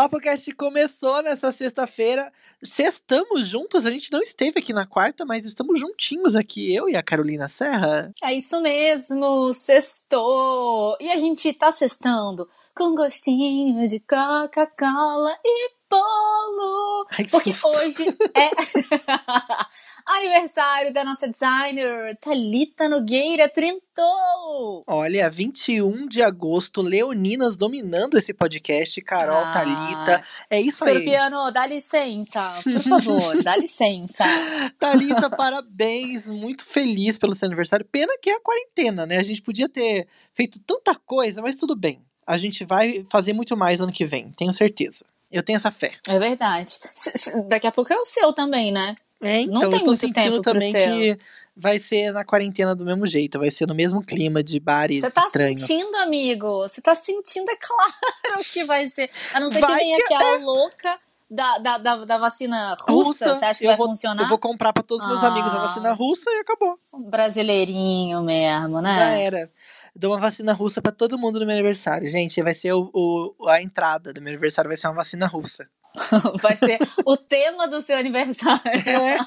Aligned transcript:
PapoCast 0.00 0.54
começou 0.54 1.22
nessa 1.22 1.52
sexta-feira. 1.52 2.32
Sextamos 2.62 3.46
juntos, 3.46 3.84
a 3.84 3.90
gente 3.90 4.10
não 4.10 4.22
esteve 4.22 4.58
aqui 4.58 4.72
na 4.72 4.86
quarta, 4.86 5.26
mas 5.26 5.44
estamos 5.44 5.78
juntinhos 5.78 6.34
aqui, 6.34 6.74
eu 6.74 6.88
e 6.88 6.96
a 6.96 7.02
Carolina 7.02 7.48
Serra. 7.48 8.10
É 8.22 8.32
isso 8.32 8.58
mesmo, 8.62 9.52
sextou! 9.52 10.96
E 10.98 11.12
a 11.12 11.18
gente 11.18 11.52
tá 11.52 11.70
sextando 11.70 12.48
com 12.74 12.94
gostinho 12.94 13.86
de 13.86 14.00
Coca-Cola 14.00 15.36
e 15.44 15.70
bolo! 15.90 17.06
Ai, 17.10 17.24
que 17.24 17.30
Porque 17.32 17.52
susto. 17.52 17.68
hoje 17.84 18.06
é 18.34 18.50
aniversário 20.16 20.92
da 20.92 21.04
nossa 21.04 21.28
designer 21.28 22.16
Thalita 22.20 22.88
Nogueira 22.88 23.48
Trintou! 23.48 24.84
Olha, 24.86 25.30
21 25.30 26.06
de 26.08 26.22
agosto, 26.22 26.82
Leoninas 26.82 27.56
dominando 27.56 28.16
esse 28.18 28.32
podcast, 28.34 29.00
Carol, 29.02 29.44
Ah. 29.44 29.50
Thalita. 29.52 30.24
É 30.48 30.60
isso 30.60 30.84
aí. 30.84 30.96
Escorpiano, 30.96 31.50
dá 31.52 31.66
licença, 31.66 32.52
por 32.62 32.80
favor, 32.80 33.42
dá 33.42 33.56
licença. 33.56 34.24
Thalita, 34.78 35.30
parabéns, 35.30 36.28
muito 36.28 36.64
feliz 36.66 37.16
pelo 37.18 37.34
seu 37.34 37.46
aniversário. 37.46 37.86
Pena 37.90 38.12
que 38.20 38.30
é 38.30 38.34
a 38.34 38.40
quarentena, 38.40 39.06
né? 39.06 39.18
A 39.18 39.22
gente 39.22 39.42
podia 39.42 39.68
ter 39.68 40.08
feito 40.34 40.60
tanta 40.66 40.94
coisa, 40.94 41.40
mas 41.42 41.56
tudo 41.56 41.76
bem. 41.76 42.02
A 42.26 42.36
gente 42.36 42.64
vai 42.64 43.04
fazer 43.10 43.32
muito 43.32 43.56
mais 43.56 43.80
ano 43.80 43.92
que 43.92 44.04
vem, 44.04 44.30
tenho 44.32 44.52
certeza. 44.52 45.04
Eu 45.30 45.42
tenho 45.44 45.56
essa 45.56 45.70
fé. 45.70 45.92
É 46.08 46.18
verdade. 46.18 46.78
Daqui 47.48 47.66
a 47.66 47.70
pouco 47.72 47.92
é 47.92 47.96
o 47.96 48.04
seu 48.04 48.32
também, 48.32 48.72
né? 48.72 48.94
É, 49.22 49.44
Não 49.46 49.58
então 49.58 49.70
tem 49.70 49.78
eu 49.80 49.84
tô 49.84 49.94
sentindo 49.94 50.40
também 50.40 50.72
que 50.72 51.18
vai 51.56 51.78
ser 51.78 52.10
na 52.12 52.24
quarentena 52.24 52.74
do 52.74 52.84
mesmo 52.86 53.06
jeito, 53.06 53.38
vai 53.38 53.50
ser 53.50 53.66
no 53.66 53.74
mesmo 53.74 54.02
clima 54.02 54.42
de 54.42 54.58
bares 54.58 55.00
Você 55.00 55.10
tá 55.10 55.26
estranhos. 55.26 55.60
sentindo, 55.60 55.94
amigo? 55.96 56.60
Você 56.62 56.80
tá 56.80 56.94
sentindo, 56.94 57.50
é 57.50 57.56
claro 57.56 57.92
que 58.50 58.64
vai 58.64 58.88
ser. 58.88 59.10
A 59.34 59.40
não 59.40 59.50
ser 59.50 59.60
Vai 59.60 59.72
que 59.78 59.84
venha 59.84 59.96
que- 59.98 60.14
aquela 60.14 60.38
louca 60.38 60.98
da, 61.30 61.58
da, 61.58 61.78
da, 61.78 61.96
da 62.04 62.18
vacina 62.18 62.74
russa. 62.80 63.34
Você 63.38 63.44
acha 63.44 63.60
que 63.60 63.66
vai 63.66 63.76
vou, 63.76 63.86
funcionar? 63.88 64.22
Eu 64.22 64.28
vou 64.28 64.38
comprar 64.38 64.72
pra 64.72 64.82
todos 64.82 65.04
os 65.04 65.08
meus 65.10 65.22
Ah. 65.22 65.28
amigos 65.28 65.52
a 65.54 65.58
vacina 65.58 65.92
russa 65.92 66.30
e 66.30 66.38
acabou. 66.38 66.78
Brasileirinho 67.34 68.22
mesmo, 68.22 68.76
Já 68.76 68.82
né? 68.82 69.22
era. 69.24 69.50
Dou 69.94 70.12
uma 70.12 70.18
vacina 70.20 70.52
russa 70.52 70.80
pra 70.80 70.92
todo 70.92 71.18
mundo 71.18 71.38
no 71.40 71.46
meu 71.46 71.54
aniversário. 71.54 72.08
Gente, 72.08 72.40
vai 72.42 72.54
ser 72.54 72.72
o, 72.72 72.90
o- 72.94 73.48
a 73.48 73.60
entrada 73.62 74.12
do 74.14 74.22
meu 74.22 74.30
aniversário, 74.30 74.68
vai 74.68 74.76
ser 74.78 74.86
uma 74.88 74.94
vacina 74.94 75.26
russa. 75.26 75.68
Vai 76.40 76.56
ser 76.56 76.78
o 77.04 77.16
tema 77.16 77.66
do 77.66 77.82
seu 77.82 77.96
aniversário. 77.96 78.62
É. 78.66 79.18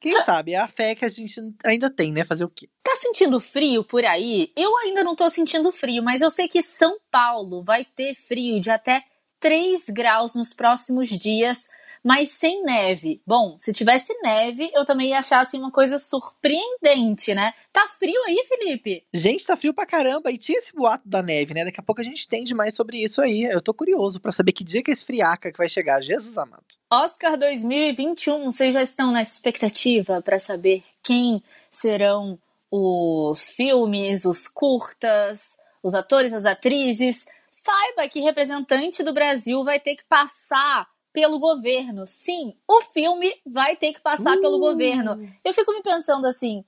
Quem 0.00 0.18
sabe? 0.22 0.52
É 0.52 0.58
a 0.58 0.68
fé 0.68 0.94
que 0.94 1.04
a 1.04 1.08
gente 1.08 1.40
ainda 1.64 1.90
tem, 1.90 2.12
né? 2.12 2.24
Fazer 2.24 2.44
o 2.44 2.50
quê? 2.50 2.68
Tá 2.82 2.96
sentindo 2.96 3.38
frio 3.40 3.84
por 3.84 4.04
aí? 4.04 4.52
Eu 4.56 4.76
ainda 4.78 5.04
não 5.04 5.14
tô 5.14 5.28
sentindo 5.30 5.70
frio, 5.70 6.02
mas 6.02 6.20
eu 6.20 6.30
sei 6.30 6.48
que 6.48 6.62
São 6.62 6.98
Paulo 7.10 7.62
vai 7.62 7.84
ter 7.84 8.14
frio 8.14 8.58
de 8.60 8.70
até 8.70 9.02
3 9.40 9.86
graus 9.90 10.34
nos 10.34 10.52
próximos 10.52 11.08
dias, 11.08 11.66
mas 12.02 12.30
sem 12.30 12.62
neve. 12.62 13.20
Bom, 13.26 13.56
se 13.58 13.72
tivesse 13.72 14.12
neve, 14.22 14.70
eu 14.74 14.84
também 14.84 15.10
ia 15.10 15.18
achar 15.18 15.40
assim 15.40 15.58
uma 15.58 15.70
coisa 15.70 15.98
surpreendente, 15.98 17.34
né? 17.34 17.52
Tá 17.72 17.86
frio 17.88 18.20
aí, 18.26 18.42
Felipe? 18.46 19.04
Gente, 19.12 19.46
tá 19.46 19.56
frio 19.56 19.74
pra 19.74 19.86
caramba. 19.86 20.30
E 20.30 20.38
tinha 20.38 20.58
esse 20.58 20.74
boato 20.74 21.08
da 21.08 21.22
neve, 21.22 21.54
né? 21.54 21.64
Daqui 21.64 21.80
a 21.80 21.82
pouco 21.82 22.00
a 22.00 22.04
gente 22.04 22.24
entende 22.24 22.54
mais 22.54 22.74
sobre 22.74 23.02
isso 23.02 23.20
aí. 23.20 23.42
Eu 23.42 23.60
tô 23.60 23.74
curioso 23.74 24.20
pra 24.20 24.32
saber 24.32 24.52
que 24.52 24.64
dia 24.64 24.82
que 24.82 24.90
é 24.90 24.94
esse 24.94 25.04
friaca 25.04 25.52
que 25.52 25.58
vai 25.58 25.68
chegar. 25.68 26.02
Jesus 26.02 26.36
amado. 26.38 26.64
Oscar 26.90 27.38
2021, 27.38 28.50
vocês 28.50 28.74
já 28.74 28.82
estão 28.82 29.12
na 29.12 29.22
expectativa 29.22 30.20
para 30.22 30.38
saber 30.38 30.82
quem 31.02 31.42
serão 31.70 32.38
os 32.70 33.50
filmes, 33.50 34.24
os 34.24 34.48
curtas, 34.48 35.56
os 35.82 35.94
atores, 35.94 36.32
as 36.32 36.46
atrizes? 36.46 37.26
Saiba 37.50 38.08
que 38.08 38.20
representante 38.20 39.02
do 39.02 39.12
Brasil 39.12 39.62
vai 39.64 39.78
ter 39.78 39.96
que 39.96 40.04
passar 40.08 40.88
pelo 41.12 41.38
governo. 41.38 42.06
Sim, 42.06 42.54
o 42.68 42.80
filme 42.80 43.34
vai 43.46 43.76
ter 43.76 43.92
que 43.92 44.00
passar 44.00 44.36
pelo 44.38 44.56
Uh. 44.56 44.60
governo. 44.60 45.18
Eu 45.44 45.52
fico 45.54 45.72
me 45.72 45.82
pensando 45.82 46.26
assim, 46.26 46.64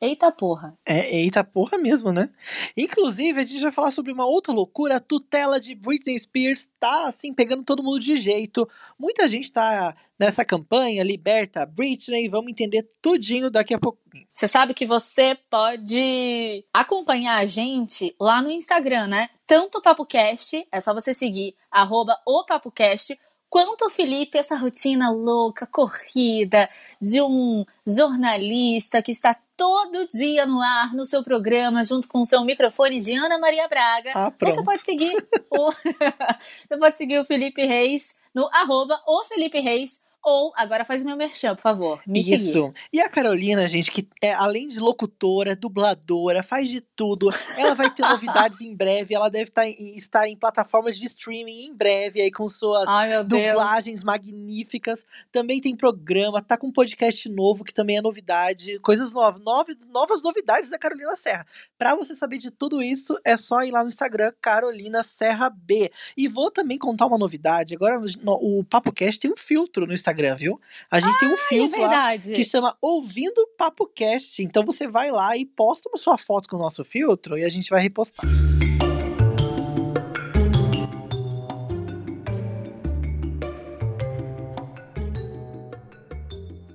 eita 0.00 0.32
porra. 0.32 0.78
É, 0.86 1.14
eita 1.14 1.44
porra 1.44 1.76
mesmo, 1.76 2.10
né? 2.10 2.30
Inclusive, 2.76 3.40
a 3.40 3.44
gente 3.44 3.60
vai 3.62 3.72
falar 3.72 3.90
sobre 3.90 4.12
uma 4.12 4.24
outra 4.24 4.52
loucura. 4.52 4.96
A 4.96 5.00
tutela 5.00 5.60
de 5.60 5.74
Britney 5.74 6.18
Spears 6.18 6.70
tá, 6.80 7.06
assim, 7.06 7.34
pegando 7.34 7.64
todo 7.64 7.82
mundo 7.82 7.98
de 7.98 8.16
jeito. 8.16 8.66
Muita 8.98 9.28
gente 9.28 9.52
tá 9.52 9.94
nessa 10.18 10.44
campanha, 10.44 11.02
liberta 11.04 11.62
a 11.62 11.66
Britney. 11.66 12.28
Vamos 12.28 12.50
entender 12.50 12.88
tudinho 13.02 13.50
daqui 13.50 13.74
a 13.74 13.78
pouquinho. 13.78 14.00
Você 14.34 14.48
sabe 14.48 14.72
que 14.72 14.86
você 14.86 15.36
pode 15.50 16.64
acompanhar 16.72 17.36
a 17.38 17.44
gente 17.44 18.14
lá 18.18 18.40
no 18.40 18.50
Instagram, 18.50 19.06
né? 19.06 19.28
Tanto 19.46 19.78
o 19.78 19.82
PapoCast, 19.82 20.66
é 20.72 20.80
só 20.80 20.94
você 20.94 21.12
seguir, 21.12 21.54
arroba 21.70 22.16
o 22.26 22.44
PapoCast, 22.46 23.18
quanto 23.50 23.86
o 23.86 23.90
Felipe, 23.90 24.38
essa 24.38 24.56
rotina 24.56 25.10
louca, 25.10 25.66
corrida, 25.66 26.70
de 27.00 27.20
um 27.20 27.66
jornalista 27.86 29.02
que 29.02 29.10
está 29.10 29.36
todo 29.56 30.08
dia 30.08 30.46
no 30.46 30.62
ar, 30.62 30.94
no 30.94 31.04
seu 31.04 31.22
programa, 31.22 31.84
junto 31.84 32.08
com 32.08 32.20
o 32.20 32.24
seu 32.24 32.42
microfone 32.44 33.00
de 33.00 33.14
Ana 33.14 33.38
Maria 33.38 33.68
Braga. 33.68 34.12
Ah, 34.14 34.32
Você 34.40 34.62
pode 34.62 34.78
seguir 34.78 35.14
o... 35.50 35.70
você 36.66 36.78
pode 36.78 36.96
seguir 36.96 37.18
o 37.18 37.24
Felipe 37.24 37.66
Reis 37.66 38.14
no 38.32 38.48
arroba 38.52 39.02
o 39.06 39.24
Felipe 39.24 39.58
Reis, 39.58 40.00
ou, 40.22 40.52
agora 40.56 40.84
faz 40.84 41.02
o 41.02 41.06
meu 41.06 41.16
merchan, 41.16 41.54
por 41.54 41.62
favor, 41.62 42.02
me 42.06 42.22
seguir. 42.22 42.34
Isso. 42.34 42.72
E 42.92 43.00
a 43.00 43.08
Carolina, 43.08 43.66
gente, 43.66 43.90
que 43.90 44.06
é 44.22 44.32
além 44.32 44.68
de 44.68 44.78
locutora, 44.78 45.56
dubladora, 45.56 46.42
faz 46.42 46.68
de 46.68 46.80
tudo. 46.80 47.30
Ela 47.56 47.74
vai 47.74 47.90
ter 47.90 48.02
novidades 48.08 48.60
em 48.60 48.74
breve. 48.74 49.14
Ela 49.14 49.28
deve 49.30 49.44
estar 49.44 49.66
em, 49.66 49.96
estar 49.96 50.28
em 50.28 50.36
plataformas 50.36 50.98
de 50.98 51.06
streaming 51.06 51.64
em 51.66 51.74
breve 51.74 52.20
aí 52.20 52.30
com 52.30 52.48
suas 52.48 52.86
Ai, 52.88 53.08
meu 53.08 53.24
Deus. 53.24 53.42
dublagens 53.48 54.04
magníficas. 54.04 55.04
Também 55.32 55.60
tem 55.60 55.74
programa, 55.76 56.42
tá 56.42 56.56
com 56.56 56.66
um 56.68 56.72
podcast 56.72 57.28
novo 57.28 57.64
que 57.64 57.72
também 57.72 57.96
é 57.98 58.02
novidade, 58.02 58.78
coisas 58.80 59.12
novas, 59.12 59.40
novas, 59.40 59.76
novas 59.88 60.22
novidades 60.22 60.70
da 60.70 60.78
Carolina 60.78 61.16
Serra. 61.16 61.46
Pra 61.78 61.94
você 61.94 62.14
saber 62.14 62.38
de 62.38 62.50
tudo 62.50 62.82
isso, 62.82 63.18
é 63.24 63.36
só 63.36 63.62
ir 63.62 63.70
lá 63.70 63.82
no 63.82 63.88
Instagram 63.88 64.32
Carolina 64.40 65.02
Serra 65.02 65.48
B. 65.50 65.90
E 66.16 66.28
vou 66.28 66.50
também 66.50 66.78
contar 66.78 67.06
uma 67.06 67.18
novidade. 67.18 67.74
Agora 67.74 67.98
no- 68.22 68.58
o 68.60 68.64
PapoCast 68.64 69.18
tem 69.20 69.30
um 69.32 69.36
filtro 69.36 69.86
no 69.86 69.92
Instagram, 69.94 70.09
viu? 70.36 70.60
A 70.90 71.00
gente 71.00 71.18
tem 71.18 71.28
um 71.28 71.34
É 71.34 71.38
filtro 71.38 71.80
lá 71.80 71.88
verdade. 71.88 72.32
que 72.32 72.44
chama 72.44 72.76
Ouvindo 72.80 73.46
Papo 73.56 73.86
Cast. 73.86 74.42
Então 74.42 74.64
você 74.64 74.86
vai 74.86 75.10
lá 75.10 75.36
e 75.36 75.44
posta 75.46 75.88
uma 75.88 75.98
sua 75.98 76.16
foto 76.18 76.48
com 76.48 76.56
o 76.56 76.60
nosso 76.60 76.84
filtro 76.84 77.36
e 77.38 77.44
a 77.44 77.48
gente 77.48 77.70
vai 77.70 77.82
repostar. 77.82 78.24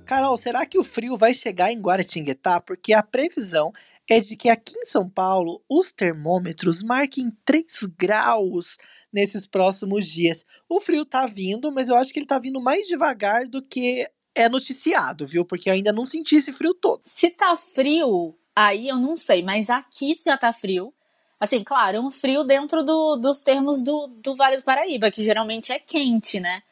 Carol, 0.06 0.36
será 0.36 0.64
que 0.64 0.78
o 0.78 0.84
frio 0.84 1.16
vai 1.16 1.34
chegar 1.34 1.72
em 1.72 1.80
Guaratinguetá? 1.80 2.60
Porque 2.60 2.92
a 2.92 3.02
previsão 3.02 3.72
é 4.08 4.20
de 4.20 4.36
que 4.36 4.48
aqui 4.48 4.78
em 4.78 4.84
São 4.84 5.08
Paulo 5.08 5.62
os 5.68 5.92
termômetros 5.92 6.82
marquem 6.82 7.30
3 7.44 7.84
graus 7.98 8.76
nesses 9.12 9.46
próximos 9.46 10.06
dias. 10.06 10.44
O 10.68 10.80
frio 10.80 11.04
tá 11.04 11.26
vindo, 11.26 11.70
mas 11.72 11.88
eu 11.88 11.96
acho 11.96 12.12
que 12.12 12.18
ele 12.20 12.26
tá 12.26 12.38
vindo 12.38 12.60
mais 12.60 12.86
devagar 12.86 13.46
do 13.46 13.60
que 13.60 14.06
é 14.34 14.48
noticiado, 14.48 15.26
viu? 15.26 15.44
Porque 15.44 15.68
eu 15.68 15.74
ainda 15.74 15.92
não 15.92 16.06
senti 16.06 16.36
esse 16.36 16.52
frio 16.52 16.72
todo. 16.74 17.00
Se 17.04 17.30
tá 17.30 17.56
frio, 17.56 18.36
aí 18.54 18.88
eu 18.88 18.96
não 18.96 19.16
sei, 19.16 19.42
mas 19.42 19.68
aqui 19.70 20.16
já 20.24 20.36
tá 20.38 20.52
frio. 20.52 20.92
Assim, 21.40 21.62
claro, 21.64 22.00
um 22.00 22.10
frio 22.10 22.44
dentro 22.44 22.82
do- 22.82 23.16
dos 23.16 23.42
termos 23.42 23.82
do, 23.82 24.06
do 24.22 24.36
Vale 24.36 24.56
do 24.58 24.62
Paraíba, 24.62 25.10
que 25.10 25.22
geralmente 25.22 25.72
é 25.72 25.78
quente, 25.78 26.38
né? 26.40 26.62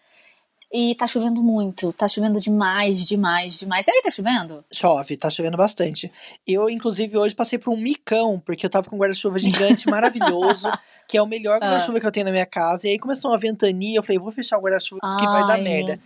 E 0.77 0.93
tá 0.97 1.07
chovendo 1.07 1.41
muito, 1.41 1.93
tá 1.93 2.09
chovendo 2.09 2.41
demais, 2.41 3.07
demais, 3.07 3.61
demais. 3.61 3.87
E 3.87 3.93
aí, 3.93 4.03
tá 4.03 4.11
chovendo? 4.11 4.65
Chove, 4.73 5.17
tá 5.17 5.31
chovendo 5.31 5.57
bastante. 5.57 6.11
Eu, 6.45 6.69
inclusive, 6.69 7.17
hoje 7.17 7.33
passei 7.33 7.61
por 7.61 7.73
um 7.73 7.77
micão, 7.77 8.43
porque 8.45 8.67
eu 8.67 8.71
tava 8.71 8.91
com 8.91 8.97
um 8.97 8.99
guarda-chuva 8.99 9.39
gigante, 9.39 9.89
maravilhoso, 9.89 10.69
que 11.09 11.17
é 11.17 11.23
o 11.23 11.27
melhor 11.27 11.59
Ah. 11.63 11.67
guarda-chuva 11.71 12.01
que 12.01 12.07
eu 12.07 12.11
tenho 12.11 12.27
na 12.27 12.33
minha 12.33 12.45
casa. 12.45 12.89
E 12.89 12.91
aí 12.91 12.99
começou 12.99 13.31
uma 13.31 13.39
ventania, 13.39 13.99
eu 13.99 14.03
falei, 14.03 14.19
vou 14.19 14.33
fechar 14.33 14.59
o 14.59 14.63
guarda-chuva 14.63 15.01
que 15.17 15.27
vai 15.27 15.47
dar 15.47 15.59
merda. 15.59 16.01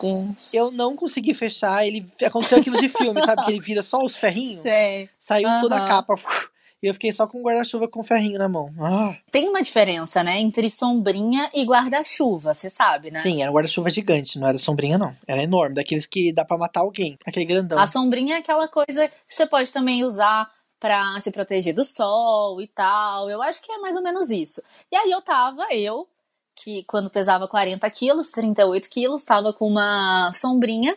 Eu 0.53 0.71
não 0.73 0.94
consegui 0.94 1.32
fechar, 1.32 1.87
ele 1.87 2.06
aconteceu 2.23 2.59
aquilo 2.59 2.76
de 2.79 2.91
filme, 2.91 3.23
sabe? 3.23 3.47
Que 3.47 3.53
ele 3.53 3.61
vira 3.61 3.82
só 3.82 4.03
os 4.05 4.19
ferrinhos. 4.19 4.61
sei. 4.61 5.09
Saiu 5.19 5.49
toda 5.62 5.76
a 5.76 5.87
capa. 5.87 6.14
E 6.83 6.87
eu 6.87 6.95
fiquei 6.95 7.13
só 7.13 7.27
com 7.27 7.43
guarda-chuva 7.43 7.89
com 7.89 8.05
ferrinho 8.05 8.39
na 8.39 8.49
mão. 8.49 8.73
Ah, 8.81 9.17
Tem 9.33 9.49
uma 9.49 9.61
diferença, 9.61 10.23
né, 10.23 10.39
entre 10.41 10.71
sombrinha 10.71 11.51
e 11.53 11.65
guarda-chuva, 11.65 12.55
você 12.55 12.71
sabe, 12.71 13.11
né? 13.11 13.21
sim, 13.21 13.43
era 13.43 13.51
um 13.51 13.55
guarda-chuva 13.55 13.91
gigante, 13.91 14.39
não 14.39 14.47
era 14.47 14.59
sombrinha, 14.59 14.97
não. 14.97 15.17
Era 15.27 15.43
enorme, 15.43 15.75
daqueles 15.75 16.07
que 16.07 16.33
dá 16.33 16.45
pra 16.45 16.57
matar 16.57 16.81
alguém. 16.81 17.19
Aquele 17.27 17.45
grandão. 17.45 17.79
A 17.79 17.87
sombrinha 17.87 18.37
é 18.37 18.39
aquela 18.39 18.69
coisa 18.69 19.09
que 19.09 19.35
você 19.35 19.47
pode 19.47 19.73
também 19.73 20.05
usar 20.05 20.49
pra 20.79 21.19
se 21.21 21.33
proteger 21.33 21.75
do 21.75 21.85
sol 21.85 22.61
e 22.63 22.69
tal. 22.69 23.29
Eu 23.29 23.43
acho 23.43 23.61
que 23.61 23.73
é 23.73 23.79
mais 23.79 23.97
ou 23.97 24.03
menos 24.03 24.31
isso. 24.31 24.63
E 24.93 24.97
aí 24.97 25.11
eu 25.11 25.21
tava, 25.21 25.67
eu, 25.73 26.07
que 26.55 26.85
quando 26.85 27.11
pesava 27.11 27.49
40 27.49 27.91
quilos, 27.91 28.31
38 28.31 28.89
quilos, 28.89 29.25
tava 29.25 29.53
com 29.53 29.67
uma 29.67 30.31
sombrinha 30.33 30.97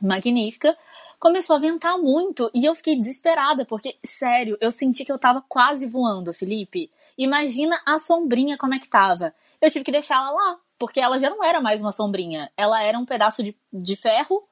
magnífica. 0.00 0.76
Começou 1.18 1.56
a 1.56 1.58
ventar 1.58 1.98
muito 1.98 2.50
e 2.54 2.64
eu 2.64 2.74
fiquei 2.74 2.96
desesperada, 2.96 3.64
porque, 3.64 3.96
sério, 4.04 4.56
eu 4.60 4.70
senti 4.70 5.04
que 5.04 5.12
eu 5.12 5.18
tava 5.18 5.42
quase 5.48 5.86
voando, 5.86 6.32
Felipe. 6.32 6.90
Imagina 7.16 7.80
a 7.86 7.98
sombrinha 7.98 8.58
como 8.58 8.74
é 8.74 8.78
que 8.78 8.88
tava. 8.88 9.34
Eu 9.60 9.70
tive 9.70 9.84
que 9.84 9.92
deixar 9.92 10.16
ela 10.16 10.30
lá, 10.30 10.58
porque 10.78 11.00
ela 11.00 11.18
já 11.18 11.30
não 11.30 11.42
era 11.42 11.60
mais 11.60 11.80
uma 11.80 11.92
sombrinha. 11.92 12.50
Ela 12.56 12.82
era 12.82 12.98
um 12.98 13.06
pedaço 13.06 13.42
de, 13.42 13.56
de 13.72 13.96
ferro 13.96 14.42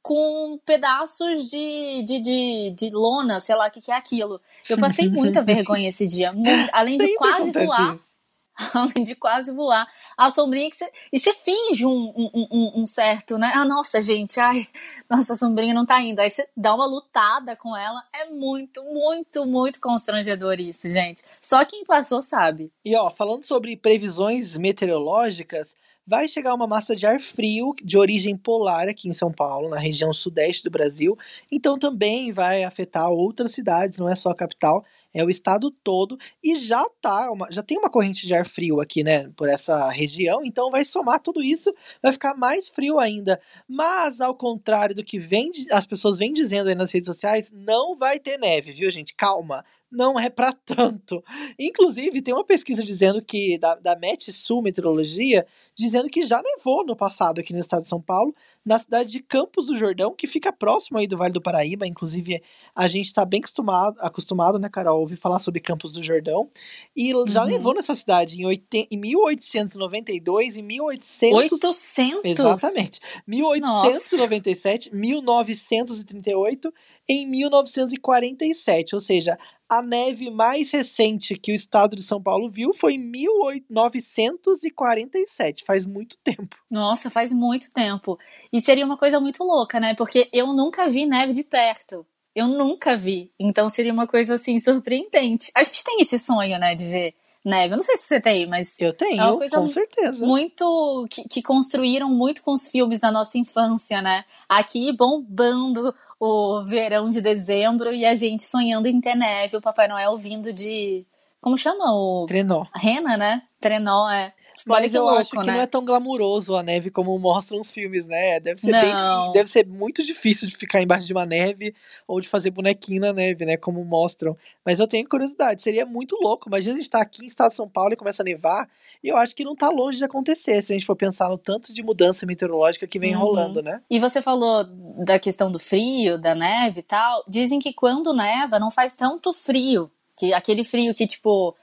com 0.00 0.58
pedaços 0.66 1.48
de, 1.48 2.02
de, 2.04 2.20
de, 2.20 2.74
de 2.76 2.90
lona, 2.90 3.38
sei 3.38 3.54
lá 3.54 3.68
o 3.68 3.70
que, 3.70 3.80
que 3.80 3.92
é 3.92 3.96
aquilo. 3.96 4.40
Eu 4.68 4.76
passei 4.78 5.08
muita 5.08 5.42
vergonha 5.44 5.88
esse 5.88 6.06
dia. 6.06 6.32
Muito, 6.32 6.70
além 6.72 6.98
de 6.98 7.14
quase 7.14 7.52
voar. 7.52 7.94
Isso. 7.94 8.21
além 8.74 9.04
de 9.04 9.14
quase 9.14 9.52
voar. 9.52 9.86
A 10.16 10.30
sombrinha 10.30 10.70
que 10.70 10.76
você. 10.76 10.90
E 11.12 11.18
você 11.18 11.32
finge 11.32 11.86
um, 11.86 12.12
um, 12.16 12.48
um, 12.50 12.82
um, 12.82 12.86
certo, 12.86 13.38
né? 13.38 13.52
Ah, 13.54 13.64
nossa, 13.64 14.00
gente, 14.00 14.38
ai, 14.38 14.66
nossa 15.08 15.36
sombrinha 15.36 15.74
não 15.74 15.86
tá 15.86 16.00
indo. 16.00 16.20
Aí 16.20 16.30
você 16.30 16.46
dá 16.56 16.74
uma 16.74 16.86
lutada 16.86 17.56
com 17.56 17.76
ela. 17.76 18.02
É 18.12 18.26
muito, 18.26 18.82
muito, 18.84 19.46
muito 19.46 19.80
constrangedor 19.80 20.60
isso, 20.60 20.90
gente. 20.90 21.22
Só 21.40 21.64
quem 21.64 21.84
passou 21.84 22.22
sabe. 22.22 22.72
E 22.84 22.96
ó, 22.96 23.10
falando 23.10 23.44
sobre 23.44 23.76
previsões 23.76 24.56
meteorológicas. 24.56 25.74
Vai 26.04 26.28
chegar 26.28 26.52
uma 26.52 26.66
massa 26.66 26.96
de 26.96 27.06
ar 27.06 27.20
frio 27.20 27.72
de 27.80 27.96
origem 27.96 28.36
polar 28.36 28.88
aqui 28.88 29.08
em 29.08 29.12
São 29.12 29.30
Paulo, 29.30 29.68
na 29.68 29.78
região 29.78 30.12
sudeste 30.12 30.64
do 30.64 30.70
Brasil. 30.70 31.16
Então 31.50 31.78
também 31.78 32.32
vai 32.32 32.64
afetar 32.64 33.08
outras 33.08 33.52
cidades, 33.52 34.00
não 34.00 34.08
é 34.08 34.16
só 34.16 34.30
a 34.30 34.34
capital 34.34 34.84
é 35.12 35.24
o 35.24 35.30
estado 35.30 35.70
todo 35.70 36.18
e 36.42 36.58
já 36.58 36.84
tá, 37.00 37.30
uma, 37.30 37.48
já 37.50 37.62
tem 37.62 37.78
uma 37.78 37.90
corrente 37.90 38.26
de 38.26 38.34
ar 38.34 38.46
frio 38.46 38.80
aqui, 38.80 39.02
né, 39.02 39.28
por 39.36 39.48
essa 39.48 39.88
região, 39.90 40.44
então 40.44 40.70
vai 40.70 40.84
somar 40.84 41.20
tudo 41.20 41.42
isso, 41.42 41.72
vai 42.02 42.12
ficar 42.12 42.34
mais 42.34 42.68
frio 42.68 42.98
ainda. 42.98 43.40
Mas 43.68 44.20
ao 44.20 44.34
contrário 44.34 44.94
do 44.94 45.04
que 45.04 45.18
vem, 45.18 45.50
as 45.70 45.86
pessoas 45.86 46.18
vêm 46.18 46.32
dizendo 46.32 46.68
aí 46.68 46.74
nas 46.74 46.92
redes 46.92 47.06
sociais, 47.06 47.50
não 47.52 47.96
vai 47.96 48.18
ter 48.18 48.38
neve, 48.38 48.72
viu, 48.72 48.90
gente? 48.90 49.14
Calma, 49.14 49.64
não 49.92 50.18
é 50.18 50.30
para 50.30 50.52
tanto. 50.64 51.22
Inclusive, 51.58 52.22
tem 52.22 52.32
uma 52.32 52.44
pesquisa 52.44 52.82
dizendo 52.82 53.22
que, 53.22 53.58
da, 53.58 53.74
da 53.74 53.96
Met 53.96 54.32
Sul 54.32 54.62
Meteorologia, 54.62 55.46
dizendo 55.76 56.08
que 56.08 56.24
já 56.24 56.40
nevou 56.42 56.84
no 56.84 56.94
passado 56.94 57.40
aqui 57.40 57.52
no 57.52 57.58
estado 57.58 57.82
de 57.82 57.88
São 57.88 58.00
Paulo, 58.00 58.34
na 58.64 58.78
cidade 58.78 59.10
de 59.10 59.20
Campos 59.20 59.66
do 59.66 59.76
Jordão, 59.76 60.14
que 60.14 60.26
fica 60.26 60.52
próximo 60.52 60.98
aí 60.98 61.06
do 61.06 61.16
Vale 61.16 61.32
do 61.32 61.40
Paraíba. 61.40 61.86
Inclusive, 61.86 62.42
a 62.74 62.88
gente 62.88 63.06
está 63.06 63.24
bem 63.24 63.40
acostumado, 63.40 63.96
acostumado, 64.00 64.58
né, 64.58 64.68
Carol, 64.68 64.98
a 64.98 65.00
ouvir 65.00 65.16
falar 65.16 65.38
sobre 65.38 65.60
Campos 65.60 65.92
do 65.92 66.02
Jordão. 66.02 66.48
E 66.96 67.12
já 67.28 67.42
uhum. 67.42 67.48
nevou 67.48 67.74
nessa 67.74 67.94
cidade 67.94 68.40
em, 68.40 68.44
oit... 68.44 68.88
em 68.90 68.96
1892 68.96 70.56
e 70.56 70.62
1800... 70.62 71.32
800? 71.32 72.20
Exatamente. 72.24 73.00
1897, 73.26 74.90
Nossa. 74.90 74.96
1938 74.96 76.72
em 77.08 77.26
1947, 77.26 78.94
ou 78.94 79.00
seja, 79.00 79.36
a 79.68 79.82
neve 79.82 80.30
mais 80.30 80.70
recente 80.70 81.36
que 81.36 81.50
o 81.50 81.54
estado 81.54 81.96
de 81.96 82.02
São 82.02 82.22
Paulo 82.22 82.48
viu 82.50 82.72
foi 82.72 82.94
em 82.94 82.98
1947, 82.98 85.61
faz 85.64 85.86
muito 85.86 86.16
tempo. 86.22 86.56
Nossa, 86.70 87.10
faz 87.10 87.32
muito 87.32 87.70
tempo. 87.70 88.18
E 88.52 88.60
seria 88.60 88.84
uma 88.84 88.96
coisa 88.96 89.20
muito 89.20 89.42
louca, 89.42 89.80
né? 89.80 89.94
Porque 89.94 90.28
eu 90.32 90.52
nunca 90.52 90.88
vi 90.88 91.06
neve 91.06 91.32
de 91.32 91.42
perto. 91.42 92.06
Eu 92.34 92.48
nunca 92.48 92.96
vi. 92.96 93.30
Então 93.38 93.68
seria 93.68 93.92
uma 93.92 94.06
coisa 94.06 94.34
assim 94.34 94.58
surpreendente. 94.58 95.50
A 95.54 95.62
gente 95.62 95.84
tem 95.84 96.00
esse 96.00 96.18
sonho, 96.18 96.58
né, 96.58 96.74
de 96.74 96.86
ver 96.86 97.14
neve. 97.44 97.74
Eu 97.74 97.76
não 97.76 97.84
sei 97.84 97.96
se 97.96 98.04
você 98.04 98.20
tem, 98.20 98.46
mas. 98.46 98.74
Eu 98.78 98.92
tenho, 98.92 99.20
é 99.20 99.24
uma 99.24 99.36
coisa 99.36 99.56
com 99.56 99.68
certeza. 99.68 100.24
Muito. 100.24 101.06
Que, 101.10 101.28
que, 101.28 101.42
construíram 101.42 102.08
muito 102.08 102.42
com 102.42 102.52
os 102.52 102.66
filmes 102.66 103.00
da 103.00 103.10
nossa 103.10 103.38
infância, 103.38 104.00
né? 104.00 104.24
Aqui 104.48 104.92
bombando 104.92 105.94
o 106.18 106.62
verão 106.64 107.08
de 107.08 107.20
dezembro 107.20 107.92
e 107.92 108.06
a 108.06 108.14
gente 108.14 108.44
sonhando 108.44 108.86
em 108.86 109.00
ter 109.00 109.14
neve, 109.14 109.56
o 109.56 109.60
Papai 109.60 109.88
Noel 109.88 110.16
vindo 110.16 110.52
de. 110.52 111.04
Como 111.40 111.58
chama 111.58 111.92
o. 111.92 112.24
Trenó. 112.26 112.64
Rena, 112.74 113.16
né? 113.16 113.42
Trenó, 113.60 114.08
é. 114.10 114.32
Mas 114.66 114.94
eu 114.94 115.04
louco, 115.04 115.20
acho 115.20 115.30
que 115.30 115.46
né? 115.46 115.52
não 115.54 115.60
é 115.60 115.66
tão 115.66 115.84
glamuroso 115.84 116.54
a 116.54 116.62
neve 116.62 116.90
como 116.90 117.18
mostram 117.18 117.60
os 117.60 117.70
filmes, 117.70 118.06
né? 118.06 118.40
Deve 118.40 118.60
ser 118.60 118.72
bem. 118.72 118.92
Deve 119.32 119.48
ser 119.48 119.66
muito 119.66 120.04
difícil 120.04 120.48
de 120.48 120.56
ficar 120.56 120.82
embaixo 120.82 121.06
de 121.06 121.12
uma 121.12 121.26
neve 121.26 121.74
ou 122.06 122.20
de 122.20 122.28
fazer 122.28 122.50
bonequinho 122.50 123.00
na 123.00 123.12
neve, 123.12 123.44
né? 123.44 123.56
Como 123.56 123.84
mostram. 123.84 124.36
Mas 124.64 124.78
eu 124.78 124.86
tenho 124.86 125.08
curiosidade, 125.08 125.62
seria 125.62 125.84
muito 125.84 126.16
louco. 126.22 126.48
Imagina 126.48 126.74
a 126.74 126.76
gente 126.76 126.84
estar 126.84 126.98
tá 126.98 127.04
aqui 127.04 127.24
em 127.24 127.28
estado 127.28 127.50
de 127.50 127.56
São 127.56 127.68
Paulo 127.68 127.92
e 127.92 127.96
começa 127.96 128.22
a 128.22 128.24
nevar. 128.24 128.68
E 129.02 129.08
eu 129.08 129.16
acho 129.16 129.34
que 129.34 129.44
não 129.44 129.54
está 129.54 129.68
longe 129.68 129.98
de 129.98 130.04
acontecer, 130.04 130.62
se 130.62 130.72
a 130.72 130.74
gente 130.74 130.86
for 130.86 130.96
pensar 130.96 131.28
no 131.28 131.38
tanto 131.38 131.72
de 131.72 131.82
mudança 131.82 132.24
meteorológica 132.24 132.86
que 132.86 132.98
vem 132.98 133.16
uhum. 133.16 133.22
rolando, 133.22 133.62
né? 133.62 133.82
E 133.90 133.98
você 133.98 134.22
falou 134.22 134.64
da 135.04 135.18
questão 135.18 135.50
do 135.50 135.58
frio, 135.58 136.18
da 136.18 136.34
neve 136.34 136.80
e 136.80 136.84
tal. 136.84 137.24
Dizem 137.26 137.58
que 137.58 137.72
quando 137.72 138.14
neva 138.14 138.58
não 138.58 138.70
faz 138.70 138.94
tanto 138.94 139.32
frio. 139.32 139.90
Que 140.16 140.32
aquele 140.32 140.62
frio 140.62 140.94
que, 140.94 141.06
tipo, 141.06 141.56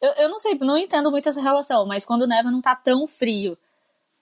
eu, 0.00 0.12
eu 0.12 0.28
não 0.28 0.38
sei, 0.38 0.56
não 0.60 0.76
entendo 0.76 1.10
muito 1.10 1.28
essa 1.28 1.40
relação, 1.40 1.86
mas 1.86 2.04
quando 2.04 2.26
neva 2.26 2.50
não 2.50 2.60
tá 2.60 2.74
tão 2.74 3.06
frio. 3.06 3.56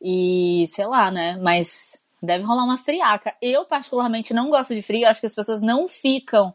E 0.01 0.65
sei 0.67 0.87
lá, 0.87 1.11
né? 1.11 1.39
Mas 1.41 1.99
deve 2.23 2.45
rolar 2.45 2.65
uma 2.65 2.77
friaca. 2.77 3.35
Eu, 3.41 3.65
particularmente, 3.65 4.35
não 4.35 4.51
gosto 4.51 4.75
de 4.75 4.83
frio. 4.83 5.07
Acho 5.07 5.21
que 5.21 5.27
as 5.27 5.35
pessoas 5.35 5.61
não 5.61 5.89
ficam 5.89 6.55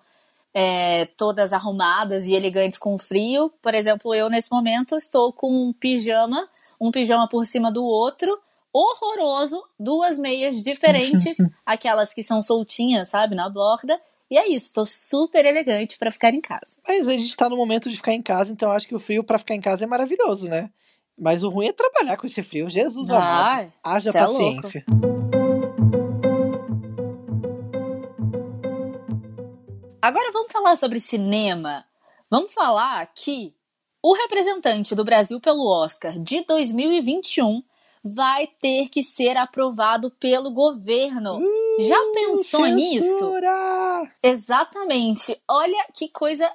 é, 0.54 1.06
todas 1.18 1.54
arrumadas 1.54 2.26
e 2.26 2.34
elegantes 2.34 2.80
com 2.80 2.98
frio. 2.98 3.52
Por 3.62 3.74
exemplo, 3.74 4.14
eu, 4.16 4.30
nesse 4.30 4.52
momento, 4.52 4.96
estou 4.96 5.32
com 5.32 5.52
um 5.52 5.74
pijama, 5.74 6.48
um 6.80 6.92
pijama 6.92 7.28
por 7.28 7.46
cima 7.46 7.72
do 7.72 7.84
outro, 7.84 8.40
horroroso, 8.74 9.62
duas 9.80 10.18
meias 10.18 10.64
diferentes, 10.64 11.38
aquelas 11.66 12.14
que 12.14 12.24
são 12.24 12.42
soltinhas, 12.42 13.10
sabe, 13.10 13.36
na 13.36 13.50
borda, 13.50 14.00
e 14.30 14.38
é 14.38 14.48
isso, 14.48 14.74
tô 14.74 14.86
super 14.86 15.46
elegante 15.46 15.98
para 15.98 16.12
ficar 16.12 16.34
em 16.34 16.42
casa. 16.42 16.78
Mas 16.86 17.08
a 17.08 17.14
gente 17.14 17.36
tá 17.36 17.48
no 17.48 17.56
momento 17.56 17.90
de 17.90 17.96
ficar 17.96 18.14
em 18.14 18.22
casa, 18.22 18.52
então 18.52 18.72
acho 18.72 18.88
que 18.88 18.96
o 18.96 19.00
frio 19.00 19.24
para 19.24 19.38
ficar 19.38 19.56
em 19.56 19.62
casa 19.62 19.86
é 19.86 19.88
maravilhoso, 19.88 20.50
né? 20.50 20.70
Mas 21.18 21.44
o 21.44 21.50
ruim 21.50 21.68
é 21.68 21.74
trabalhar 21.74 22.18
com 22.18 22.28
esse 22.28 22.44
frio. 22.44 22.70
Jesus 22.70 23.10
ah, 23.10 23.18
amado. 23.18 23.74
Haja 23.84 24.10
é 24.10 24.14
paciência. 24.14 24.86
É 24.86 25.18
Agora 30.00 30.32
vamos 30.32 30.52
falar 30.52 30.76
sobre 30.76 31.00
cinema. 31.00 31.84
Vamos 32.30 32.54
falar 32.54 33.12
que 33.16 33.56
o 34.02 34.14
representante 34.14 34.94
do 34.94 35.04
Brasil 35.04 35.40
pelo 35.40 35.66
Oscar 35.66 36.20
de 36.20 36.46
2021 36.46 37.64
vai 38.04 38.48
ter 38.48 38.90
que 38.90 39.04
ser 39.04 39.38
aprovado 39.38 40.10
pelo 40.12 40.52
governo. 40.52 41.38
Hum, 41.38 41.78
Já 41.80 42.00
pensou 42.14 42.66
censura! 42.66 42.76
nisso? 42.76 43.34
Exatamente. 44.24 45.40
Olha 45.48 45.86
que 45.94 46.10
coisa 46.10 46.52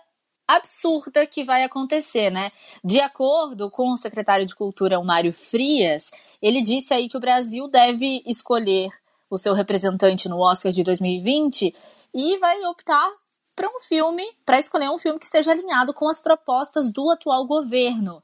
absurda 0.47 1.27
que 1.27 1.45
vai 1.45 1.63
acontecer, 1.63 2.31
né? 2.31 2.53
De 2.85 3.01
acordo 3.01 3.71
com 3.71 3.93
o 3.93 3.97
secretário 3.97 4.45
de 4.45 4.55
Cultura, 4.55 4.99
o 4.99 5.05
Mário 5.05 5.33
Frias, 5.33 6.11
ele 6.41 6.63
disse 6.63 6.93
aí 6.93 7.09
que 7.09 7.17
o 7.17 7.21
Brasil 7.21 7.69
deve 7.69 8.23
escolher 8.27 8.91
o 9.31 9.39
seu 9.39 9.55
representante 9.55 10.29
no 10.29 10.41
Oscar 10.41 10.71
de 10.73 10.83
2020 10.83 11.75
e 12.15 12.37
vai 12.39 12.63
optar 12.65 13.11
para 13.57 13.69
um 13.69 13.81
filme, 13.81 14.25
para 14.45 14.59
escolher 14.59 14.91
um 14.91 14.99
filme 14.99 15.19
que 15.19 15.25
esteja 15.25 15.53
alinhado 15.53 15.95
com 15.95 16.09
as 16.09 16.21
propostas 16.21 16.91
do 16.91 17.11
atual 17.11 17.47
governo. 17.47 18.23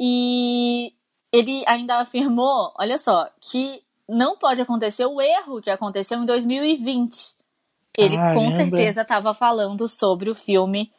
E 0.00 0.92
ele 1.32 1.64
ainda 1.66 1.98
afirmou, 1.98 2.72
olha 2.78 2.98
só, 2.98 3.28
que 3.40 3.82
não 4.08 4.36
pode 4.36 4.60
acontecer 4.60 5.04
o 5.06 5.20
erro 5.20 5.60
que 5.60 5.70
aconteceu 5.70 6.18
em 6.18 6.26
2020. 6.26 7.34
Ele 7.98 8.16
Caramba. 8.16 8.40
com 8.40 8.50
certeza 8.50 9.02
estava 9.02 9.34
falando 9.34 9.88
sobre 9.88 10.30
o 10.30 10.34
filme 10.34 10.92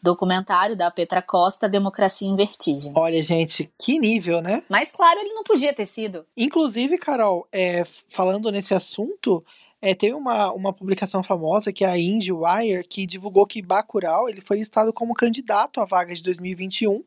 documentário 0.00 0.76
da 0.76 0.90
Petra 0.90 1.20
Costa, 1.20 1.68
Democracia 1.68 2.28
em 2.28 2.36
Vertigem. 2.36 2.92
Olha, 2.94 3.22
gente, 3.22 3.70
que 3.78 3.98
nível, 3.98 4.40
né? 4.40 4.62
Mas 4.68 4.92
claro, 4.92 5.18
ele 5.18 5.34
não 5.34 5.42
podia 5.42 5.74
ter 5.74 5.86
sido. 5.86 6.24
Inclusive, 6.36 6.96
Carol, 6.98 7.46
é, 7.52 7.84
falando 8.08 8.50
nesse 8.52 8.72
assunto, 8.74 9.44
é, 9.82 9.94
tem 9.94 10.14
uma, 10.14 10.52
uma 10.52 10.72
publicação 10.72 11.22
famosa 11.22 11.72
que 11.72 11.84
é 11.84 11.88
a 11.88 11.98
IndieWire, 11.98 12.86
que 12.88 13.06
divulgou 13.06 13.46
que 13.46 13.60
Bacurau 13.60 14.28
ele 14.28 14.40
foi 14.40 14.58
listado 14.58 14.92
como 14.92 15.14
candidato 15.14 15.80
à 15.80 15.84
vaga 15.84 16.14
de 16.14 16.22
2021 16.22 17.02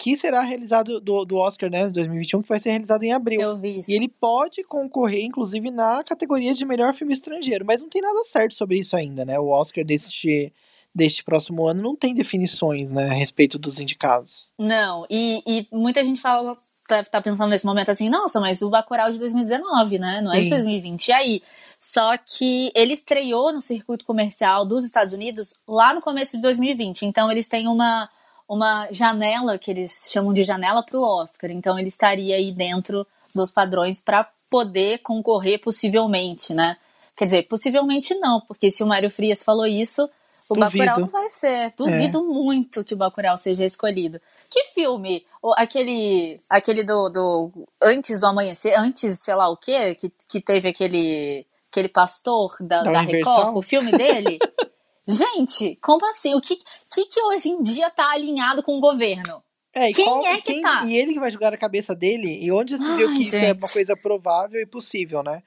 que 0.00 0.16
será 0.16 0.40
realizado 0.40 0.98
do, 0.98 1.26
do 1.26 1.36
Oscar, 1.36 1.70
né, 1.70 1.86
2021, 1.86 2.40
que 2.40 2.48
vai 2.48 2.58
ser 2.58 2.70
realizado 2.70 3.02
em 3.02 3.12
abril. 3.12 3.38
Eu 3.38 3.58
vi 3.58 3.80
isso. 3.80 3.90
E 3.90 3.94
ele 3.94 4.08
pode 4.08 4.64
concorrer, 4.64 5.22
inclusive, 5.22 5.70
na 5.70 6.02
categoria 6.02 6.54
de 6.54 6.64
melhor 6.64 6.94
filme 6.94 7.12
estrangeiro, 7.12 7.66
mas 7.66 7.82
não 7.82 7.88
tem 7.90 8.00
nada 8.00 8.24
certo 8.24 8.54
sobre 8.54 8.78
isso 8.78 8.96
ainda, 8.96 9.26
né? 9.26 9.38
O 9.38 9.48
Oscar 9.48 9.84
deste, 9.84 10.50
deste 10.94 11.22
próximo 11.22 11.68
ano 11.68 11.82
não 11.82 11.94
tem 11.94 12.14
definições, 12.14 12.90
né, 12.90 13.10
a 13.10 13.12
respeito 13.12 13.58
dos 13.58 13.78
indicados. 13.78 14.48
Não, 14.58 15.04
e, 15.10 15.42
e 15.46 15.66
muita 15.70 16.02
gente 16.02 16.18
fala, 16.18 16.56
deve 16.88 17.02
estar 17.02 17.18
tá 17.18 17.20
pensando 17.20 17.50
nesse 17.50 17.66
momento 17.66 17.90
assim, 17.90 18.08
nossa, 18.08 18.40
mas 18.40 18.62
o 18.62 18.70
Bacurau 18.70 19.08
é 19.08 19.12
de 19.12 19.18
2019, 19.18 19.98
né, 19.98 20.22
não 20.22 20.32
é 20.32 20.38
Sim. 20.38 20.44
de 20.44 20.50
2020. 20.50 21.08
E 21.08 21.12
aí, 21.12 21.42
Só 21.78 22.16
que 22.16 22.72
ele 22.74 22.94
estreou 22.94 23.52
no 23.52 23.60
circuito 23.60 24.06
comercial 24.06 24.64
dos 24.64 24.82
Estados 24.82 25.12
Unidos 25.12 25.54
lá 25.68 25.92
no 25.92 26.00
começo 26.00 26.36
de 26.36 26.42
2020. 26.42 27.02
Então 27.02 27.30
eles 27.30 27.48
têm 27.48 27.68
uma, 27.68 28.08
uma 28.50 28.88
janela 28.90 29.56
que 29.56 29.70
eles 29.70 30.08
chamam 30.10 30.32
de 30.32 30.42
janela 30.42 30.82
para 30.82 30.98
o 30.98 31.04
Oscar. 31.04 31.52
Então 31.52 31.78
ele 31.78 31.86
estaria 31.86 32.34
aí 32.34 32.50
dentro 32.50 33.06
dos 33.32 33.52
padrões 33.52 34.02
para 34.02 34.28
poder 34.50 34.98
concorrer 34.98 35.60
possivelmente, 35.60 36.52
né? 36.52 36.76
Quer 37.16 37.26
dizer, 37.26 37.42
possivelmente 37.44 38.12
não, 38.16 38.40
porque 38.40 38.68
se 38.72 38.82
o 38.82 38.86
Mário 38.88 39.08
Frias 39.08 39.44
falou 39.44 39.66
isso, 39.66 40.10
o 40.48 40.54
Duvido. 40.56 40.84
Bacurau 40.84 41.00
não 41.00 41.06
vai 41.06 41.28
ser. 41.28 41.72
Duvido 41.76 42.18
é. 42.18 42.22
muito 42.22 42.82
que 42.82 42.92
o 42.92 42.96
Bacurau 42.96 43.38
seja 43.38 43.64
escolhido. 43.64 44.20
Que 44.50 44.64
filme? 44.64 45.24
Aquele, 45.54 46.40
aquele 46.48 46.82
do, 46.82 47.08
do 47.08 47.52
Antes 47.80 48.18
do 48.18 48.26
Amanhecer, 48.26 48.76
antes, 48.76 49.20
sei 49.20 49.34
lá 49.36 49.48
o 49.48 49.56
quê, 49.56 49.94
que, 49.94 50.12
que 50.26 50.40
teve 50.40 50.68
aquele, 50.68 51.46
aquele 51.70 51.88
pastor 51.88 52.56
da, 52.58 52.82
da, 52.82 52.90
da 52.90 53.00
Record, 53.02 53.56
o 53.56 53.62
filme 53.62 53.92
dele. 53.92 54.38
Gente, 55.10 55.76
como 55.76 56.06
assim? 56.06 56.34
O 56.34 56.40
que, 56.40 56.56
que, 56.92 57.06
que 57.06 57.22
hoje 57.22 57.48
em 57.48 57.62
dia 57.62 57.90
tá 57.90 58.10
alinhado 58.10 58.62
com 58.62 58.76
o 58.76 58.80
governo? 58.80 59.42
É, 59.72 59.92
quem 59.92 60.04
qual, 60.04 60.24
é 60.24 60.36
que 60.36 60.54
quem, 60.54 60.62
tá? 60.62 60.84
E 60.84 60.96
ele 60.96 61.12
que 61.12 61.20
vai 61.20 61.30
jogar 61.30 61.52
a 61.52 61.58
cabeça 61.58 61.94
dele? 61.94 62.42
E 62.42 62.50
onde 62.50 62.76
se 62.76 62.96
viu 62.96 63.08
que 63.08 63.22
gente. 63.22 63.34
isso 63.34 63.44
é 63.44 63.52
uma 63.52 63.68
coisa 63.68 63.96
provável 63.96 64.60
e 64.60 64.66
possível, 64.66 65.22
né? 65.22 65.42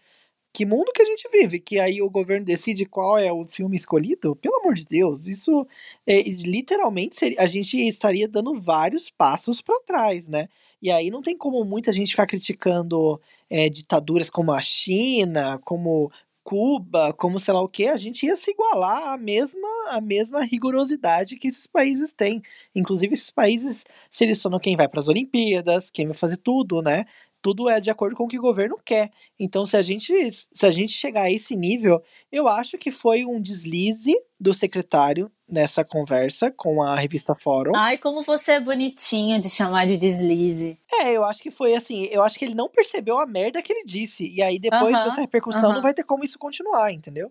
que 0.53 0.67
mundo 0.67 0.91
que 0.93 1.01
a 1.01 1.05
gente 1.05 1.27
vive? 1.31 1.59
Que 1.59 1.79
aí 1.79 1.99
o 1.99 2.09
governo 2.09 2.45
decide 2.45 2.85
qual 2.85 3.17
é 3.17 3.33
o 3.33 3.43
filme 3.43 3.75
escolhido? 3.75 4.35
Pelo 4.35 4.57
amor 4.57 4.75
de 4.75 4.85
Deus, 4.85 5.25
isso 5.25 5.65
é, 6.05 6.21
literalmente 6.21 7.15
seria, 7.15 7.41
a 7.41 7.47
gente 7.47 7.75
estaria 7.75 8.27
dando 8.27 8.59
vários 8.61 9.09
passos 9.09 9.61
para 9.61 9.79
trás, 9.81 10.27
né? 10.29 10.47
E 10.79 10.91
aí 10.91 11.09
não 11.09 11.23
tem 11.23 11.35
como 11.35 11.65
muita 11.65 11.91
gente 11.91 12.11
ficar 12.11 12.27
criticando 12.27 13.19
é, 13.49 13.67
ditaduras 13.67 14.29
como 14.29 14.51
a 14.51 14.61
China, 14.61 15.59
como 15.65 16.11
Cuba, 16.43 17.13
como 17.13 17.39
sei 17.39 17.53
lá 17.53 17.61
o 17.61 17.69
que, 17.69 17.87
a 17.87 17.97
gente 17.97 18.25
ia 18.25 18.35
se 18.35 18.51
igualar 18.51 19.13
à 19.13 19.17
mesma, 19.17 19.67
à 19.89 20.01
mesma 20.01 20.43
rigorosidade 20.43 21.37
que 21.37 21.47
esses 21.47 21.65
países 21.65 22.11
têm. 22.13 22.41
Inclusive, 22.75 23.13
esses 23.13 23.31
países 23.31 23.85
selecionam 24.11 24.59
quem 24.59 24.75
vai 24.75 24.87
para 24.87 24.99
as 24.99 25.07
Olimpíadas, 25.07 25.89
quem 25.89 26.05
vai 26.07 26.15
fazer 26.15 26.37
tudo, 26.37 26.81
né? 26.81 27.05
tudo 27.43 27.69
é 27.69 27.81
de 27.81 27.91
acordo 27.91 28.15
com 28.15 28.23
o 28.23 28.27
que 28.27 28.39
o 28.39 28.41
governo 28.41 28.77
quer. 28.83 29.11
Então, 29.37 29.65
se 29.65 29.75
a 29.75 29.83
gente, 29.83 30.13
se 30.31 30.65
a 30.65 30.71
gente 30.71 30.93
chegar 30.93 31.23
a 31.23 31.31
esse 31.31 31.57
nível, 31.57 32.01
eu 32.31 32.47
acho 32.47 32.77
que 32.77 32.89
foi 32.89 33.25
um 33.25 33.39
deslize 33.39 34.15
do 34.39 34.53
secretário 34.53 35.29
nessa 35.53 35.85
conversa 35.85 36.49
com 36.49 36.81
a 36.81 36.95
revista 36.95 37.35
Fórum. 37.35 37.73
Ai, 37.75 37.97
como 37.99 38.23
você 38.23 38.53
é 38.53 38.59
bonitinho 38.59 39.39
de 39.39 39.49
chamar 39.49 39.85
de 39.85 39.97
deslize. 39.97 40.79
É, 40.91 41.11
eu 41.11 41.23
acho 41.23 41.43
que 41.43 41.51
foi 41.51 41.75
assim, 41.75 42.05
eu 42.05 42.23
acho 42.23 42.39
que 42.39 42.45
ele 42.45 42.55
não 42.55 42.67
percebeu 42.67 43.19
a 43.19 43.25
merda 43.27 43.61
que 43.61 43.71
ele 43.71 43.85
disse. 43.85 44.27
E 44.33 44.41
aí, 44.41 44.57
depois 44.57 44.95
uh 44.95 44.97
-huh, 44.97 45.03
dessa 45.05 45.21
repercussão, 45.21 45.69
uh 45.69 45.71
-huh. 45.71 45.75
não 45.75 45.81
vai 45.83 45.93
ter 45.93 46.03
como 46.03 46.23
isso 46.23 46.39
continuar, 46.39 46.91
entendeu? 46.91 47.27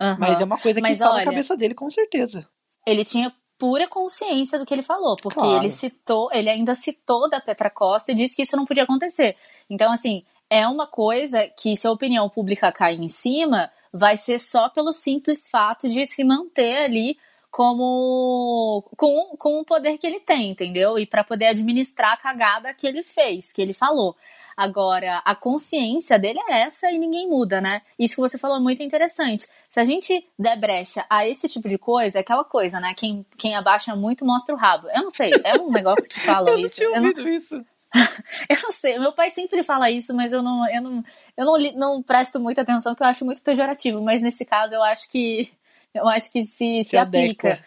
Uh 0.00 0.04
-huh. 0.04 0.16
Mas 0.18 0.40
é 0.40 0.44
uma 0.44 0.58
coisa 0.58 0.76
que 0.76 0.82
Mas 0.82 0.92
está 0.92 1.10
olha, 1.10 1.18
na 1.18 1.24
cabeça 1.24 1.56
dele, 1.56 1.74
com 1.74 1.90
certeza. 1.90 2.48
Ele 2.86 3.04
tinha 3.04 3.34
pura 3.58 3.88
consciência 3.88 4.58
do 4.58 4.64
que 4.64 4.72
ele 4.72 4.82
falou, 4.82 5.16
porque 5.16 5.40
claro. 5.40 5.56
ele 5.56 5.70
citou, 5.70 6.30
ele 6.32 6.48
ainda 6.48 6.74
citou 6.74 7.28
da 7.28 7.40
Petra 7.40 7.70
Costa 7.70 8.12
e 8.12 8.14
disse 8.14 8.36
que 8.36 8.42
isso 8.42 8.56
não 8.56 8.64
podia 8.64 8.84
acontecer. 8.84 9.36
Então, 9.68 9.90
assim, 9.90 10.24
é 10.48 10.68
uma 10.68 10.86
coisa 10.86 11.48
que 11.58 11.76
se 11.76 11.86
a 11.86 11.90
opinião 11.90 12.28
pública 12.28 12.70
cair 12.70 13.00
em 13.00 13.08
cima, 13.08 13.70
vai 13.92 14.16
ser 14.16 14.38
só 14.38 14.68
pelo 14.68 14.92
simples 14.92 15.48
fato 15.48 15.88
de 15.88 16.06
se 16.06 16.22
manter 16.22 16.84
ali 16.84 17.18
como 17.56 18.84
com, 18.98 19.34
com 19.38 19.60
o 19.60 19.64
poder 19.64 19.96
que 19.96 20.06
ele 20.06 20.20
tem, 20.20 20.50
entendeu? 20.50 20.98
E 20.98 21.06
para 21.06 21.24
poder 21.24 21.46
administrar 21.46 22.12
a 22.12 22.16
cagada 22.18 22.74
que 22.74 22.86
ele 22.86 23.02
fez, 23.02 23.50
que 23.50 23.62
ele 23.62 23.72
falou. 23.72 24.14
Agora, 24.54 25.22
a 25.24 25.34
consciência 25.34 26.18
dele 26.18 26.38
é 26.50 26.60
essa 26.64 26.90
e 26.90 26.98
ninguém 26.98 27.26
muda, 27.26 27.58
né? 27.58 27.80
Isso 27.98 28.16
que 28.16 28.20
você 28.20 28.36
falou 28.36 28.58
é 28.58 28.60
muito 28.60 28.82
interessante. 28.82 29.48
Se 29.70 29.80
a 29.80 29.84
gente 29.84 30.28
der 30.38 30.60
brecha 30.60 31.06
a 31.08 31.26
esse 31.26 31.48
tipo 31.48 31.66
de 31.66 31.78
coisa, 31.78 32.18
é 32.18 32.20
aquela 32.20 32.44
coisa, 32.44 32.78
né? 32.78 32.92
Quem, 32.94 33.24
quem 33.38 33.56
abaixa 33.56 33.96
muito 33.96 34.22
mostra 34.22 34.54
o 34.54 34.58
rabo. 34.58 34.90
Eu 34.90 35.04
não 35.04 35.10
sei, 35.10 35.30
é 35.42 35.56
um 35.58 35.70
negócio 35.70 36.06
que 36.10 36.20
fala 36.20 36.50
eu 36.50 36.58
isso. 36.58 36.82
Não 36.82 36.90
tinha 36.90 37.00
ouvido 37.00 37.20
eu 37.20 37.24
não... 37.24 37.32
isso. 37.32 37.54
eu 38.50 38.56
não 38.64 38.72
sei, 38.72 38.98
meu 38.98 39.14
pai 39.14 39.30
sempre 39.30 39.62
fala 39.62 39.90
isso, 39.90 40.14
mas 40.14 40.30
eu 40.30 40.42
não, 40.42 40.68
eu 40.68 40.82
não, 40.82 41.04
eu 41.34 41.46
não, 41.46 41.58
não 41.74 42.02
presto 42.02 42.38
muita 42.38 42.60
atenção, 42.60 42.92
porque 42.92 43.02
eu 43.02 43.08
acho 43.08 43.24
muito 43.24 43.40
pejorativo. 43.40 44.02
Mas 44.02 44.20
nesse 44.20 44.44
caso, 44.44 44.74
eu 44.74 44.82
acho 44.82 45.08
que 45.08 45.50
eu 45.96 46.08
acho 46.08 46.30
que 46.32 46.44
se, 46.44 46.84
se, 46.84 46.90
se 46.90 46.96
aplica, 46.96 47.58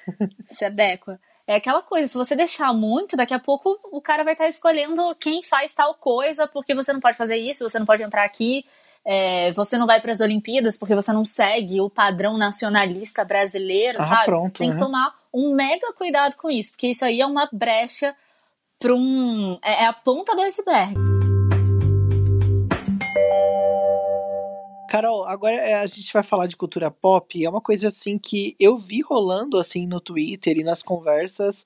se 0.49 0.65
adequa. 0.65 1.19
É 1.47 1.55
aquela 1.55 1.81
coisa, 1.81 2.07
se 2.07 2.15
você 2.15 2.35
deixar 2.35 2.71
muito, 2.73 3.17
daqui 3.17 3.33
a 3.33 3.39
pouco 3.39 3.79
o 3.91 3.99
cara 3.99 4.23
vai 4.23 4.33
estar 4.33 4.47
escolhendo 4.47 5.15
quem 5.15 5.41
faz 5.41 5.73
tal 5.73 5.95
coisa, 5.95 6.47
porque 6.47 6.75
você 6.75 6.93
não 6.93 6.99
pode 6.99 7.17
fazer 7.17 7.37
isso, 7.37 7.67
você 7.67 7.79
não 7.79 7.87
pode 7.87 8.03
entrar 8.03 8.23
aqui, 8.23 8.63
é, 9.03 9.51
você 9.53 9.75
não 9.75 9.87
vai 9.87 9.99
para 9.99 10.11
as 10.11 10.21
Olimpíadas 10.21 10.77
porque 10.77 10.93
você 10.93 11.11
não 11.11 11.25
segue 11.25 11.81
o 11.81 11.89
padrão 11.89 12.37
nacionalista 12.37 13.25
brasileiro, 13.25 13.97
ah, 13.99 14.03
sabe? 14.03 14.25
Pronto, 14.25 14.59
Tem 14.59 14.67
né? 14.67 14.75
que 14.75 14.79
tomar 14.79 15.11
um 15.33 15.55
mega 15.55 15.91
cuidado 15.93 16.35
com 16.35 16.51
isso, 16.51 16.71
porque 16.71 16.87
isso 16.87 17.03
aí 17.03 17.19
é 17.19 17.25
uma 17.25 17.49
brecha 17.51 18.15
para 18.77 18.93
um. 18.93 19.57
É, 19.63 19.83
é 19.83 19.87
a 19.87 19.93
ponta 19.93 20.35
do 20.35 20.41
iceberg. 20.41 21.18
Carol, 24.89 25.23
agora 25.25 25.55
é, 25.55 25.75
a 25.75 25.87
gente 25.87 26.11
vai 26.11 26.23
falar 26.23 26.47
de 26.47 26.57
cultura 26.57 26.89
pop. 26.89 27.45
É 27.45 27.49
uma 27.49 27.61
coisa 27.61 27.89
assim 27.89 28.17
que 28.17 28.55
eu 28.59 28.75
vi 28.75 29.01
rolando 29.01 29.57
assim 29.57 29.85
no 29.85 30.01
Twitter 30.01 30.57
e 30.57 30.63
nas 30.63 30.81
conversas 30.81 31.63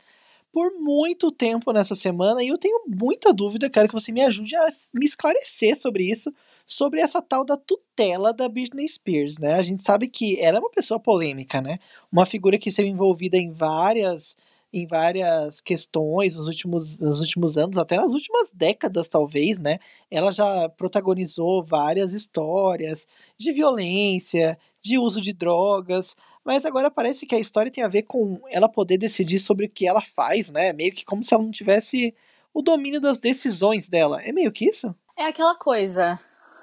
por 0.51 0.71
muito 0.73 1.31
tempo 1.31 1.71
nessa 1.71 1.95
semana 1.95 2.43
e 2.43 2.49
eu 2.49 2.59
tenho 2.59 2.83
muita 2.85 3.33
dúvida, 3.33 3.71
quero 3.71 3.87
que 3.87 3.93
você 3.95 4.11
me 4.11 4.21
ajude 4.21 4.55
a 4.55 4.67
me 4.93 5.05
esclarecer 5.05 5.75
sobre 5.75 6.03
isso, 6.03 6.31
sobre 6.63 7.01
essa 7.01 7.21
tal 7.23 7.43
da 7.43 7.57
tutela 7.57 8.31
da 8.31 8.47
Britney 8.47 8.87
Spears, 8.87 9.39
né? 9.39 9.55
A 9.55 9.63
gente 9.63 9.81
sabe 9.81 10.07
que 10.07 10.39
ela 10.39 10.57
é 10.57 10.59
uma 10.59 10.69
pessoa 10.69 10.99
polêmica, 10.99 11.59
né? 11.59 11.79
Uma 12.11 12.25
figura 12.25 12.59
que 12.59 12.69
esteve 12.69 12.89
envolvida 12.89 13.37
em 13.37 13.51
várias 13.51 14.37
em 14.73 14.87
várias 14.87 15.61
questões 15.61 16.35
nos 16.35 16.47
últimos, 16.47 16.97
nos 16.97 17.19
últimos 17.19 17.57
anos, 17.57 17.77
até 17.77 17.95
nas 17.95 18.11
últimas 18.11 18.51
décadas, 18.51 19.07
talvez, 19.07 19.59
né? 19.59 19.77
Ela 20.09 20.31
já 20.31 20.67
protagonizou 20.69 21.63
várias 21.63 22.11
histórias 22.11 23.07
de 23.37 23.53
violência, 23.53 24.57
de 24.81 24.97
uso 24.97 25.21
de 25.21 25.31
drogas, 25.31 26.15
mas 26.43 26.65
agora 26.65 26.89
parece 26.89 27.27
que 27.27 27.35
a 27.35 27.39
história 27.39 27.71
tem 27.71 27.83
a 27.83 27.87
ver 27.87 28.03
com 28.03 28.41
ela 28.49 28.67
poder 28.67 28.97
decidir 28.97 29.37
sobre 29.37 29.67
o 29.67 29.69
que 29.69 29.87
ela 29.87 30.01
faz, 30.01 30.49
né? 30.49 30.73
Meio 30.73 30.91
que 30.91 31.05
como 31.05 31.23
se 31.23 31.35
ela 31.35 31.43
não 31.43 31.51
tivesse 31.51 32.15
o 32.51 32.63
domínio 32.63 32.99
das 32.99 33.19
decisões 33.19 33.87
dela. 33.87 34.21
É 34.23 34.31
meio 34.31 34.51
que 34.51 34.65
isso? 34.65 34.93
É 35.15 35.25
aquela 35.25 35.55
coisa, 35.55 36.19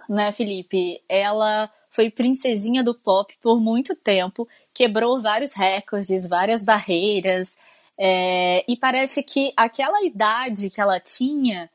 né, 0.09 0.33
Felipe? 0.33 1.01
Ela 1.09 1.71
foi 1.91 2.11
princesinha 2.11 2.83
do 2.83 2.95
pop 2.95 3.37
por 3.41 3.61
muito 3.61 3.95
tempo, 3.95 4.49
quebrou 4.75 5.21
vários 5.21 5.53
recordes, 5.55 6.29
várias 6.29 6.63
barreiras, 6.63 7.59
é, 8.03 8.65
e 8.67 8.77
parece 8.79 9.23
que 9.23 9.53
aquela 9.55 10.03
idade 10.03 10.71
que 10.71 10.81
ela 10.81 10.99
tinha, 10.99 11.71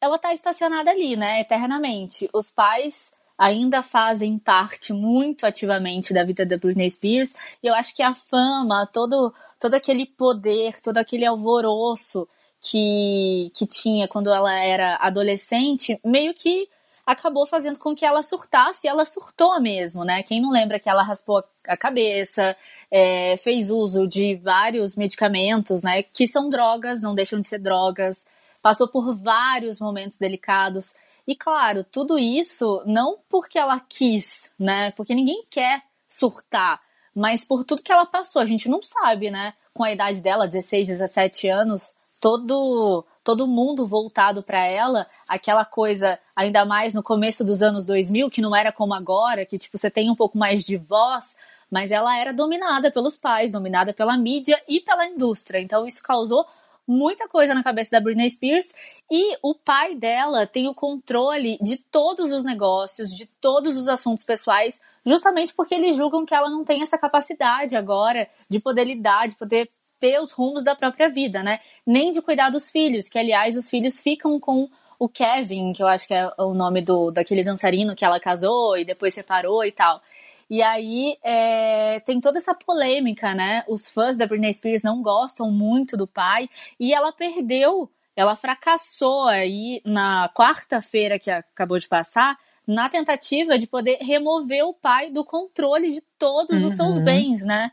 ela 0.00 0.16
está 0.16 0.32
estacionada 0.32 0.90
ali, 0.90 1.14
né, 1.14 1.42
eternamente. 1.42 2.26
Os 2.32 2.50
pais 2.50 3.12
ainda 3.36 3.82
fazem 3.82 4.38
parte 4.38 4.94
muito 4.94 5.44
ativamente 5.44 6.14
da 6.14 6.24
vida 6.24 6.46
da 6.46 6.56
Britney 6.56 6.90
Spears, 6.90 7.34
e 7.62 7.66
eu 7.66 7.74
acho 7.74 7.94
que 7.94 8.02
a 8.02 8.14
fama, 8.14 8.86
todo, 8.86 9.32
todo 9.60 9.74
aquele 9.74 10.06
poder, 10.06 10.80
todo 10.82 10.96
aquele 10.96 11.26
alvoroço 11.26 12.26
que, 12.62 13.52
que 13.54 13.66
tinha 13.66 14.08
quando 14.08 14.32
ela 14.32 14.52
era 14.64 14.96
adolescente, 14.96 16.00
meio 16.02 16.32
que 16.32 16.66
acabou 17.08 17.46
fazendo 17.46 17.78
com 17.78 17.94
que 17.94 18.04
ela 18.04 18.22
surtasse, 18.22 18.86
e 18.86 18.90
ela 18.90 19.06
surtou 19.06 19.58
mesmo, 19.62 20.04
né? 20.04 20.22
Quem 20.22 20.42
não 20.42 20.50
lembra 20.50 20.78
que 20.78 20.90
ela 20.90 21.02
raspou 21.02 21.42
a 21.66 21.74
cabeça, 21.74 22.54
é, 22.90 23.34
fez 23.38 23.70
uso 23.70 24.06
de 24.06 24.34
vários 24.34 24.94
medicamentos, 24.94 25.82
né? 25.82 26.02
Que 26.02 26.26
são 26.26 26.50
drogas, 26.50 27.00
não 27.00 27.14
deixam 27.14 27.40
de 27.40 27.48
ser 27.48 27.60
drogas, 27.60 28.26
passou 28.60 28.86
por 28.86 29.14
vários 29.16 29.80
momentos 29.80 30.18
delicados. 30.18 30.94
E 31.26 31.34
claro, 31.34 31.82
tudo 31.82 32.18
isso 32.18 32.82
não 32.84 33.18
porque 33.26 33.58
ela 33.58 33.80
quis, 33.88 34.52
né? 34.58 34.90
Porque 34.90 35.14
ninguém 35.14 35.42
quer 35.50 35.82
surtar, 36.10 36.78
mas 37.16 37.42
por 37.42 37.64
tudo 37.64 37.82
que 37.82 37.92
ela 37.92 38.04
passou. 38.04 38.42
A 38.42 38.46
gente 38.46 38.68
não 38.68 38.82
sabe, 38.82 39.30
né? 39.30 39.54
Com 39.72 39.82
a 39.82 39.90
idade 39.90 40.20
dela, 40.20 40.46
16, 40.46 40.88
17 40.88 41.48
anos, 41.48 41.90
todo 42.20 43.04
todo 43.28 43.46
mundo 43.46 43.86
voltado 43.86 44.42
para 44.42 44.66
ela, 44.66 45.04
aquela 45.28 45.62
coisa, 45.62 46.18
ainda 46.34 46.64
mais 46.64 46.94
no 46.94 47.02
começo 47.02 47.44
dos 47.44 47.60
anos 47.60 47.84
2000, 47.84 48.30
que 48.30 48.40
não 48.40 48.56
era 48.56 48.72
como 48.72 48.94
agora, 48.94 49.44
que 49.44 49.58
tipo 49.58 49.76
você 49.76 49.90
tem 49.90 50.10
um 50.10 50.14
pouco 50.14 50.38
mais 50.38 50.64
de 50.64 50.78
voz, 50.78 51.36
mas 51.70 51.90
ela 51.90 52.18
era 52.18 52.32
dominada 52.32 52.90
pelos 52.90 53.18
pais, 53.18 53.52
dominada 53.52 53.92
pela 53.92 54.16
mídia 54.16 54.58
e 54.66 54.80
pela 54.80 55.06
indústria. 55.06 55.60
Então 55.60 55.86
isso 55.86 56.02
causou 56.02 56.46
muita 56.86 57.28
coisa 57.28 57.52
na 57.52 57.62
cabeça 57.62 57.90
da 57.90 58.00
Britney 58.00 58.30
Spears 58.30 58.72
e 59.10 59.36
o 59.42 59.54
pai 59.54 59.94
dela 59.94 60.46
tem 60.46 60.66
o 60.66 60.74
controle 60.74 61.58
de 61.60 61.76
todos 61.76 62.32
os 62.32 62.42
negócios, 62.42 63.10
de 63.10 63.26
todos 63.26 63.76
os 63.76 63.88
assuntos 63.88 64.24
pessoais, 64.24 64.80
justamente 65.04 65.52
porque 65.52 65.74
eles 65.74 65.96
julgam 65.96 66.24
que 66.24 66.34
ela 66.34 66.48
não 66.48 66.64
tem 66.64 66.82
essa 66.82 66.96
capacidade 66.96 67.76
agora 67.76 68.26
de 68.48 68.58
poder 68.58 68.84
lidar, 68.84 69.28
de 69.28 69.36
poder 69.36 69.70
ter 69.98 70.20
os 70.20 70.32
rumos 70.32 70.64
da 70.64 70.74
própria 70.74 71.08
vida, 71.08 71.42
né? 71.42 71.60
Nem 71.86 72.12
de 72.12 72.22
cuidar 72.22 72.50
dos 72.50 72.70
filhos, 72.70 73.08
que 73.08 73.18
aliás 73.18 73.56
os 73.56 73.68
filhos 73.68 74.00
ficam 74.00 74.38
com 74.38 74.68
o 74.98 75.08
Kevin, 75.08 75.72
que 75.72 75.82
eu 75.82 75.86
acho 75.86 76.08
que 76.08 76.14
é 76.14 76.30
o 76.38 76.52
nome 76.52 76.82
do 76.82 77.10
daquele 77.12 77.44
dançarino 77.44 77.94
que 77.94 78.04
ela 78.04 78.18
casou 78.18 78.76
e 78.76 78.84
depois 78.84 79.14
separou 79.14 79.64
e 79.64 79.72
tal. 79.72 80.02
E 80.50 80.62
aí 80.62 81.16
é, 81.22 82.00
tem 82.00 82.20
toda 82.20 82.38
essa 82.38 82.54
polêmica, 82.54 83.34
né? 83.34 83.64
Os 83.68 83.88
fãs 83.88 84.16
da 84.16 84.26
Britney 84.26 84.52
Spears 84.52 84.82
não 84.82 85.02
gostam 85.02 85.50
muito 85.50 85.96
do 85.96 86.06
pai 86.06 86.48
e 86.80 86.92
ela 86.92 87.12
perdeu, 87.12 87.90
ela 88.16 88.34
fracassou 88.34 89.24
aí 89.24 89.80
na 89.84 90.28
quarta-feira 90.34 91.18
que 91.18 91.30
acabou 91.30 91.78
de 91.78 91.86
passar 91.86 92.36
na 92.66 92.88
tentativa 92.88 93.56
de 93.56 93.66
poder 93.66 93.98
remover 94.00 94.64
o 94.64 94.74
pai 94.74 95.10
do 95.10 95.24
controle 95.24 95.90
de 95.90 96.02
todos 96.18 96.60
uhum. 96.60 96.68
os 96.68 96.74
seus 96.74 96.96
uhum. 96.96 97.04
bens, 97.04 97.44
né? 97.44 97.70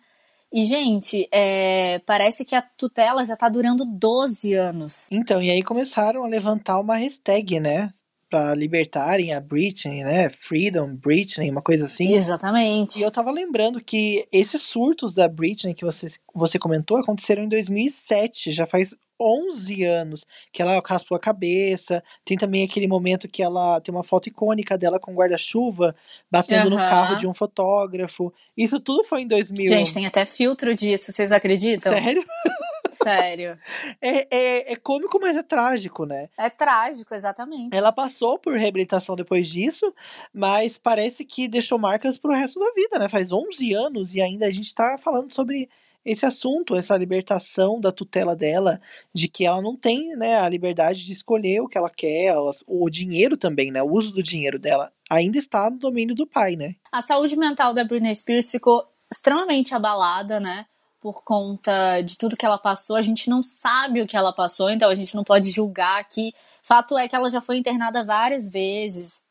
E, 0.55 0.63
gente, 0.63 1.27
é, 1.33 1.99
parece 2.05 2.45
que 2.45 2.55
a 2.55 2.61
tutela 2.61 3.25
já 3.25 3.35
tá 3.35 3.49
durando 3.49 3.83
12 3.83 4.53
anos. 4.53 5.09
Então, 5.11 5.43
e 5.43 5.51
aí 5.51 5.61
começaram 5.61 6.23
a 6.23 6.29
levantar 6.29 6.79
uma 6.79 6.95
hashtag, 6.95 7.59
né? 7.59 7.91
Pra 8.29 8.55
libertarem 8.55 9.33
a 9.33 9.39
Britney, 9.39 10.03
né? 10.03 10.29
Freedom 10.29 10.95
Britney, 10.95 11.51
uma 11.51 11.61
coisa 11.61 11.85
assim. 11.85 12.13
Exatamente. 12.13 12.97
E 12.97 13.03
eu 13.03 13.11
tava 13.11 13.31
lembrando 13.31 13.79
que 13.79 14.27
esses 14.31 14.61
surtos 14.61 15.13
da 15.13 15.27
Britney 15.27 15.73
que 15.75 15.85
você, 15.85 16.07
você 16.33 16.57
comentou 16.57 16.97
aconteceram 16.97 17.43
em 17.43 17.49
2007, 17.49 18.51
já 18.51 18.65
faz 18.65 18.95
11 19.19 19.83
anos 19.83 20.25
que 20.51 20.61
ela 20.61 20.81
raspou 20.85 21.15
a 21.15 21.19
cabeça. 21.19 22.03
Tem 22.23 22.37
também 22.37 22.63
aquele 22.63 22.87
momento 22.87 23.27
que 23.27 23.41
ela 23.41 23.79
tem 23.79 23.93
uma 23.93 24.03
foto 24.03 24.27
icônica 24.27 24.77
dela 24.77 24.99
com 24.99 25.13
guarda-chuva 25.13 25.95
batendo 26.29 26.69
uhum. 26.69 26.77
no 26.77 26.77
carro 26.77 27.15
de 27.17 27.27
um 27.27 27.33
fotógrafo. 27.33 28.33
Isso 28.55 28.79
tudo 28.79 29.03
foi 29.03 29.21
em 29.21 29.27
2000. 29.27 29.67
Gente, 29.67 29.93
tem 29.93 30.05
até 30.05 30.25
filtro 30.25 30.75
disso, 30.75 31.11
vocês 31.11 31.31
acreditam? 31.31 31.91
Sério? 31.91 32.23
Sério. 33.03 33.57
É, 34.01 34.35
é, 34.35 34.73
é 34.73 34.75
cômico, 34.75 35.19
mas 35.19 35.37
é 35.37 35.43
trágico, 35.43 36.05
né? 36.05 36.27
É 36.37 36.49
trágico, 36.49 37.13
exatamente. 37.13 37.75
Ela 37.75 37.91
passou 37.91 38.37
por 38.37 38.55
reabilitação 38.55 39.15
depois 39.15 39.49
disso, 39.49 39.93
mas 40.33 40.77
parece 40.77 41.25
que 41.25 41.47
deixou 41.47 41.77
marcas 41.77 42.17
pro 42.17 42.33
resto 42.33 42.59
da 42.59 42.71
vida, 42.73 42.99
né? 42.99 43.09
Faz 43.09 43.31
11 43.31 43.73
anos 43.73 44.15
e 44.15 44.21
ainda 44.21 44.45
a 44.47 44.51
gente 44.51 44.73
tá 44.73 44.97
falando 44.97 45.33
sobre 45.33 45.69
esse 46.05 46.25
assunto, 46.25 46.75
essa 46.75 46.95
libertação 46.95 47.79
da 47.79 47.91
tutela 47.91 48.35
dela, 48.35 48.79
de 49.11 49.27
que 49.27 49.43
ela 49.43 49.59
não 49.59 49.75
tem 49.75 50.15
né, 50.15 50.37
a 50.37 50.47
liberdade 50.47 51.03
de 51.03 51.11
escolher 51.11 51.61
o 51.61 51.67
que 51.67 51.77
ela 51.77 51.89
quer, 51.89 52.35
o 52.67 52.89
dinheiro 52.89 53.35
também, 53.35 53.71
né? 53.71 53.81
O 53.81 53.91
uso 53.91 54.13
do 54.13 54.21
dinheiro 54.21 54.59
dela 54.59 54.93
ainda 55.09 55.39
está 55.39 55.69
no 55.69 55.79
domínio 55.79 56.13
do 56.13 56.27
pai, 56.27 56.55
né? 56.55 56.75
A 56.91 57.01
saúde 57.01 57.35
mental 57.35 57.73
da 57.73 57.83
Britney 57.83 58.13
Spears 58.13 58.51
ficou 58.51 58.87
extremamente 59.11 59.73
abalada, 59.73 60.39
né? 60.39 60.67
Por 61.05 61.23
conta 61.23 62.01
de 62.01 62.17
tudo 62.17 62.35
que 62.35 62.43
ela 62.43 62.57
passou. 62.57 62.95
A 62.95 63.01
gente 63.03 63.29
não 63.29 63.43
sabe 63.43 64.01
o 64.01 64.07
que 64.07 64.17
ela 64.17 64.33
passou, 64.33 64.71
então 64.71 64.89
a 64.89 64.95
gente 64.95 65.13
não 65.13 65.23
pode 65.23 65.51
julgar 65.51 65.99
aqui. 65.99 66.33
Fato 66.63 66.97
é 66.97 67.07
que 67.07 67.15
ela 67.15 67.29
já 67.29 67.39
foi 67.39 67.57
internada 67.57 68.03
várias 68.03 68.49
vezes. 68.49 69.23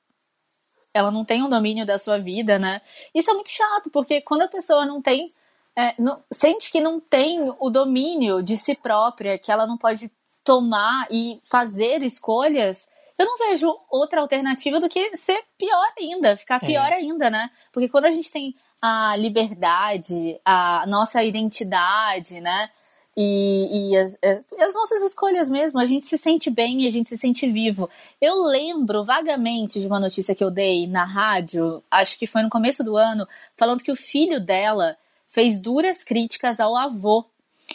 Ela 0.94 1.10
não 1.10 1.24
tem 1.24 1.42
o 1.42 1.46
um 1.46 1.50
domínio 1.50 1.84
da 1.84 1.98
sua 1.98 2.16
vida, 2.16 2.60
né? 2.60 2.80
Isso 3.12 3.28
é 3.28 3.34
muito 3.34 3.50
chato, 3.50 3.90
porque 3.90 4.20
quando 4.20 4.42
a 4.42 4.48
pessoa 4.48 4.86
não 4.86 5.02
tem 5.02 5.32
é, 5.76 6.00
não, 6.00 6.22
sente 6.30 6.70
que 6.70 6.80
não 6.80 7.00
tem 7.00 7.52
o 7.58 7.68
domínio 7.70 8.40
de 8.40 8.56
si 8.56 8.76
própria, 8.76 9.36
que 9.36 9.50
ela 9.50 9.66
não 9.66 9.76
pode 9.76 10.08
tomar 10.44 11.08
e 11.10 11.40
fazer 11.42 12.04
escolhas, 12.04 12.86
eu 13.18 13.26
não 13.26 13.36
vejo 13.36 13.76
outra 13.90 14.20
alternativa 14.20 14.78
do 14.78 14.88
que 14.88 15.16
ser 15.16 15.42
pior 15.58 15.92
ainda, 15.98 16.36
ficar 16.36 16.62
é. 16.62 16.66
pior 16.68 16.92
é. 16.92 16.94
ainda, 16.94 17.28
né? 17.28 17.50
Porque 17.72 17.88
quando 17.88 18.04
a 18.04 18.12
gente 18.12 18.30
tem 18.30 18.54
a 18.82 19.16
liberdade, 19.16 20.40
a 20.44 20.84
nossa 20.86 21.22
identidade, 21.22 22.40
né? 22.40 22.70
E, 23.16 23.90
e 23.92 23.96
as, 23.96 24.16
é, 24.22 24.42
as, 24.58 24.74
nossas 24.74 25.00
escolhas 25.02 25.48
mesmo, 25.48 25.78
a 25.78 25.84
gente 25.84 26.04
se 26.04 26.18
sente 26.18 26.50
bem 26.50 26.82
e 26.82 26.88
a 26.88 26.90
gente 26.90 27.08
se 27.08 27.16
sente 27.16 27.46
vivo. 27.46 27.88
Eu 28.20 28.42
lembro 28.42 29.04
vagamente 29.04 29.80
de 29.80 29.86
uma 29.86 30.00
notícia 30.00 30.34
que 30.34 30.42
eu 30.42 30.50
dei 30.50 30.86
na 30.88 31.04
rádio, 31.04 31.82
acho 31.90 32.18
que 32.18 32.26
foi 32.26 32.42
no 32.42 32.50
começo 32.50 32.82
do 32.82 32.96
ano, 32.96 33.26
falando 33.56 33.84
que 33.84 33.92
o 33.92 33.96
filho 33.96 34.40
dela 34.40 34.96
fez 35.28 35.60
duras 35.60 36.02
críticas 36.02 36.58
ao 36.58 36.76
avô 36.76 37.24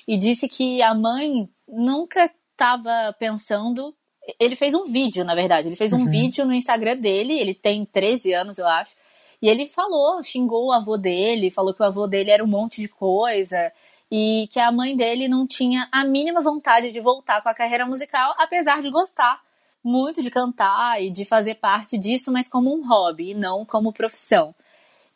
e 0.07 0.17
disse 0.17 0.47
que 0.47 0.81
a 0.81 0.93
mãe 0.93 1.49
nunca 1.67 2.29
estava 2.51 3.15
pensando. 3.17 3.95
Ele 4.39 4.55
fez 4.55 4.73
um 4.73 4.85
vídeo, 4.85 5.23
na 5.23 5.35
verdade. 5.35 5.69
Ele 5.69 5.75
fez 5.75 5.93
um 5.93 5.99
uhum. 5.99 6.09
vídeo 6.09 6.45
no 6.45 6.53
Instagram 6.53 6.97
dele, 6.97 7.33
ele 7.33 7.53
tem 7.53 7.85
13 7.85 8.33
anos, 8.33 8.57
eu 8.57 8.67
acho. 8.67 8.93
E 9.41 9.47
ele 9.47 9.67
falou, 9.67 10.21
xingou 10.21 10.67
o 10.67 10.71
avô 10.71 10.97
dele, 10.97 11.51
falou 11.51 11.73
que 11.73 11.81
o 11.81 11.85
avô 11.85 12.07
dele 12.07 12.31
era 12.31 12.43
um 12.43 12.47
monte 12.47 12.81
de 12.81 12.87
coisa 12.87 13.71
e 14.11 14.47
que 14.51 14.59
a 14.59 14.71
mãe 14.71 14.95
dele 14.95 15.27
não 15.27 15.45
tinha 15.45 15.87
a 15.91 16.03
mínima 16.03 16.41
vontade 16.41 16.91
de 16.91 16.99
voltar 16.99 17.41
com 17.41 17.49
a 17.49 17.53
carreira 17.53 17.85
musical, 17.85 18.35
apesar 18.37 18.81
de 18.81 18.89
gostar 18.89 19.41
muito 19.83 20.21
de 20.21 20.29
cantar 20.29 21.01
e 21.01 21.09
de 21.09 21.23
fazer 21.25 21.55
parte 21.55 21.97
disso, 21.97 22.31
mas 22.31 22.49
como 22.49 22.73
um 22.73 22.85
hobby 22.87 23.31
e 23.31 23.33
não 23.33 23.65
como 23.65 23.93
profissão. 23.93 24.53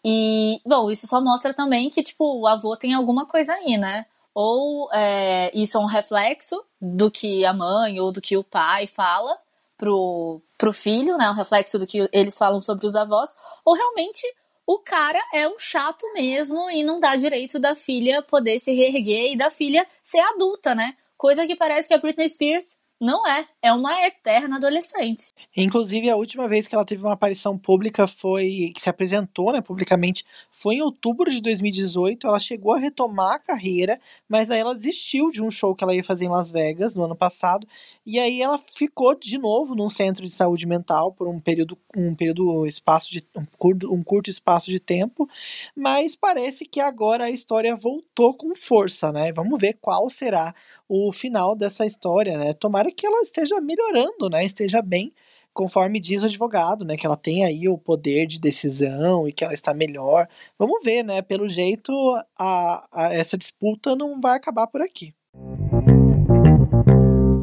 E, 0.06 0.60
bom, 0.66 0.92
isso 0.92 1.08
só 1.08 1.22
mostra 1.22 1.54
também 1.54 1.90
que, 1.90 2.04
tipo, 2.04 2.40
o 2.40 2.48
avô 2.48 2.76
tem 2.76 2.94
alguma 2.94 3.26
coisa 3.26 3.54
aí, 3.54 3.78
né? 3.78 4.06
Ou 4.34 4.90
é, 4.92 5.52
isso 5.54 5.78
é 5.78 5.80
um 5.80 5.86
reflexo 5.86 6.62
do 6.82 7.10
que 7.12 7.46
a 7.46 7.54
mãe 7.54 8.00
ou 8.00 8.12
do 8.12 8.22
que 8.22 8.36
o 8.36 8.44
pai 8.44 8.88
fala 8.88 9.38
pro, 9.78 10.42
pro 10.64 10.72
filho, 10.72 11.18
né? 11.18 11.30
Um 11.30 11.34
reflexo 11.34 11.78
do 11.78 11.86
que 11.86 12.08
eles 12.14 12.38
falam 12.38 12.62
sobre 12.62 12.88
os 12.88 12.96
avós. 12.96 13.36
Ou 13.66 13.76
realmente 13.76 14.26
o 14.66 14.80
cara 14.80 15.20
é 15.34 15.46
um 15.46 15.60
chato 15.60 16.06
mesmo 16.14 16.72
e 16.72 16.86
não 16.86 17.02
dá 17.02 17.18
direito 17.18 17.60
da 17.60 17.76
filha 17.76 18.22
poder 18.22 18.58
se 18.60 18.72
reerguer 18.74 19.34
e 19.34 19.38
da 19.38 19.50
filha 19.50 19.86
ser 20.02 20.22
adulta, 20.22 20.74
né? 20.74 20.96
Coisa 21.18 21.46
que 21.46 21.58
parece 21.58 21.90
que 21.90 21.94
a 21.94 21.98
Britney 21.98 22.30
Spears 22.30 22.78
não 23.04 23.28
é, 23.28 23.46
é 23.62 23.74
uma 23.74 24.08
eterna 24.08 24.56
adolescente. 24.56 25.34
Inclusive, 25.58 26.10
a 26.10 26.16
última 26.16 26.48
vez 26.48 26.66
que 26.66 26.74
ela 26.74 26.86
teve 26.86 27.04
uma 27.04 27.12
aparição 27.12 27.58
pública 27.58 28.08
foi. 28.08 28.72
que 28.74 28.82
se 28.82 28.90
apresentou 28.90 29.52
né, 29.52 29.60
publicamente 29.60 30.24
foi 30.50 30.76
em 30.76 30.82
outubro 30.82 31.30
de 31.30 31.42
2018. 31.42 32.26
Ela 32.26 32.40
chegou 32.40 32.72
a 32.72 32.80
retomar 32.80 33.34
a 33.34 33.40
carreira, 33.40 34.00
mas 34.30 34.50
aí 34.50 34.60
ela 34.60 34.74
desistiu 34.74 35.30
de 35.32 35.44
um 35.44 35.52
show 35.52 35.76
que 35.76 35.84
ela 35.84 35.94
ia 35.94 36.04
fazer 36.04 36.26
em 36.26 36.30
Las 36.30 36.50
Vegas 36.50 36.96
no 36.96 37.04
ano 37.04 37.16
passado. 37.16 37.68
E 38.06 38.20
aí 38.20 38.42
ela 38.42 38.58
ficou 38.58 39.16
de 39.16 39.38
novo 39.38 39.76
num 39.76 39.88
centro 39.88 40.26
de 40.26 40.32
saúde 40.32 40.66
mental 40.68 41.14
por 41.14 41.28
um 41.28 41.40
período, 41.40 41.78
um 41.96 42.14
período 42.14 42.66
espaço 42.66 43.10
de. 43.10 43.26
Um 43.36 43.46
curto, 43.58 43.94
um 43.94 44.04
curto 44.04 44.30
espaço 44.30 44.70
de 44.70 44.80
tempo. 44.80 45.28
Mas 45.76 46.16
parece 46.16 46.66
que 46.66 46.82
agora 46.82 47.26
a 47.26 47.32
história 47.32 47.76
voltou 47.76 48.34
com 48.36 48.54
força, 48.56 49.12
né? 49.12 49.32
Vamos 49.32 49.60
ver 49.60 49.78
qual 49.82 50.10
será 50.10 50.54
o 50.88 51.12
final 51.14 51.56
dessa 51.56 51.86
história, 51.86 52.38
né? 52.38 52.54
Tomara 52.54 52.92
que 52.92 53.06
ela 53.06 53.22
esteja 53.22 53.62
melhorando, 53.62 54.30
né? 54.30 54.44
Esteja 54.46 54.82
bem, 54.82 55.14
conforme 55.54 56.00
diz 56.00 56.24
o 56.24 56.26
advogado, 56.26 56.84
né? 56.84 56.98
Que 56.98 57.06
ela 57.06 57.18
tem 57.18 57.46
aí 57.46 57.70
o 57.70 57.78
poder 57.78 58.28
de 58.28 58.40
decisão 58.40 59.28
e 59.28 59.32
que 59.32 59.46
ela 59.46 59.54
está 59.54 59.74
melhor. 59.74 60.28
Vamos 60.60 60.84
ver, 60.84 61.04
né? 61.04 61.22
Pelo 61.22 61.50
jeito, 61.50 61.94
a, 62.38 62.88
a 62.92 63.14
essa 63.14 63.38
disputa 63.38 63.96
não 63.96 64.20
vai 64.20 64.36
acabar 64.36 64.68
por 64.68 64.82
aqui. 64.82 65.14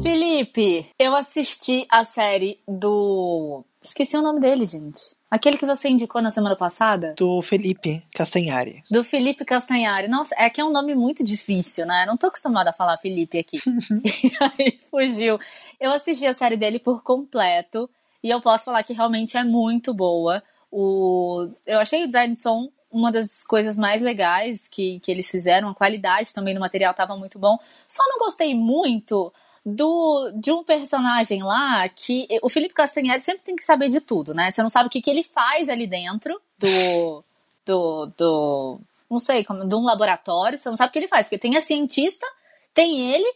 Felipe, 0.01 0.89
eu 0.97 1.15
assisti 1.15 1.85
a 1.89 2.03
série 2.03 2.59
do. 2.67 3.63
Esqueci 3.83 4.17
o 4.17 4.21
nome 4.21 4.39
dele, 4.39 4.65
gente. 4.65 5.15
Aquele 5.29 5.57
que 5.57 5.65
você 5.65 5.89
indicou 5.89 6.21
na 6.21 6.31
semana 6.31 6.55
passada? 6.55 7.13
Do 7.15 7.41
Felipe 7.41 8.03
Castanhari. 8.11 8.81
Do 8.89 9.03
Felipe 9.03 9.45
Castanhari. 9.45 10.07
Nossa, 10.07 10.35
é 10.37 10.49
que 10.49 10.59
é 10.59 10.65
um 10.65 10.71
nome 10.71 10.95
muito 10.95 11.23
difícil, 11.23 11.85
né? 11.85 12.05
não 12.05 12.17
tô 12.17 12.27
acostumada 12.27 12.71
a 12.71 12.73
falar 12.73 12.97
Felipe 12.97 13.37
aqui. 13.37 13.57
e 14.03 14.31
aí 14.41 14.79
fugiu. 14.89 15.39
Eu 15.79 15.91
assisti 15.91 16.25
a 16.25 16.33
série 16.33 16.57
dele 16.57 16.79
por 16.79 17.03
completo 17.03 17.89
e 18.23 18.29
eu 18.29 18.41
posso 18.41 18.65
falar 18.65 18.83
que 18.83 18.93
realmente 18.93 19.37
é 19.37 19.43
muito 19.43 19.93
boa. 19.93 20.43
O... 20.71 21.47
Eu 21.65 21.79
achei 21.79 22.03
o 22.03 22.07
design 22.07 22.33
de 22.33 22.41
som 22.41 22.69
uma 22.91 23.11
das 23.11 23.43
coisas 23.43 23.77
mais 23.77 24.01
legais 24.01 24.67
que, 24.67 24.99
que 24.99 25.11
eles 25.11 25.29
fizeram. 25.29 25.69
A 25.69 25.75
qualidade 25.75 26.33
também 26.33 26.53
do 26.53 26.59
material 26.59 26.91
estava 26.91 27.15
muito 27.15 27.39
bom. 27.39 27.57
Só 27.87 28.03
não 28.09 28.17
gostei 28.19 28.53
muito 28.53 29.31
do 29.65 30.31
de 30.35 30.51
um 30.51 30.63
personagem 30.63 31.43
lá 31.43 31.87
que 31.89 32.27
o 32.41 32.49
Felipe 32.49 32.73
Castanheira 32.73 33.19
sempre 33.19 33.43
tem 33.43 33.55
que 33.55 33.63
saber 33.63 33.89
de 33.89 34.01
tudo, 34.01 34.33
né? 34.33 34.49
Você 34.49 34.63
não 34.63 34.69
sabe 34.69 34.87
o 34.87 34.89
que, 34.89 35.01
que 35.01 35.09
ele 35.09 35.23
faz 35.23 35.69
ali 35.69 35.85
dentro 35.85 36.41
do 36.57 37.23
do, 37.65 38.11
do 38.17 38.79
não 39.09 39.19
sei, 39.19 39.43
como 39.43 39.67
de 39.67 39.75
um 39.75 39.83
laboratório, 39.83 40.57
você 40.57 40.69
não 40.69 40.77
sabe 40.77 40.89
o 40.89 40.93
que 40.93 40.99
ele 40.99 41.07
faz, 41.07 41.25
porque 41.25 41.37
tem 41.37 41.57
a 41.57 41.61
cientista, 41.61 42.25
tem 42.73 43.11
ele, 43.11 43.31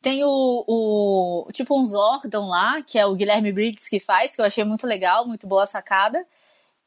tem 0.00 0.24
o, 0.24 0.64
o 0.66 1.48
tipo 1.52 1.78
um 1.78 1.84
Zordon 1.84 2.48
lá, 2.48 2.82
que 2.82 2.98
é 2.98 3.06
o 3.06 3.14
Guilherme 3.14 3.52
Briggs 3.52 3.88
que 3.88 4.00
faz, 4.00 4.34
que 4.34 4.40
eu 4.40 4.44
achei 4.44 4.64
muito 4.64 4.86
legal, 4.86 5.26
muito 5.26 5.46
boa 5.46 5.66
sacada. 5.66 6.26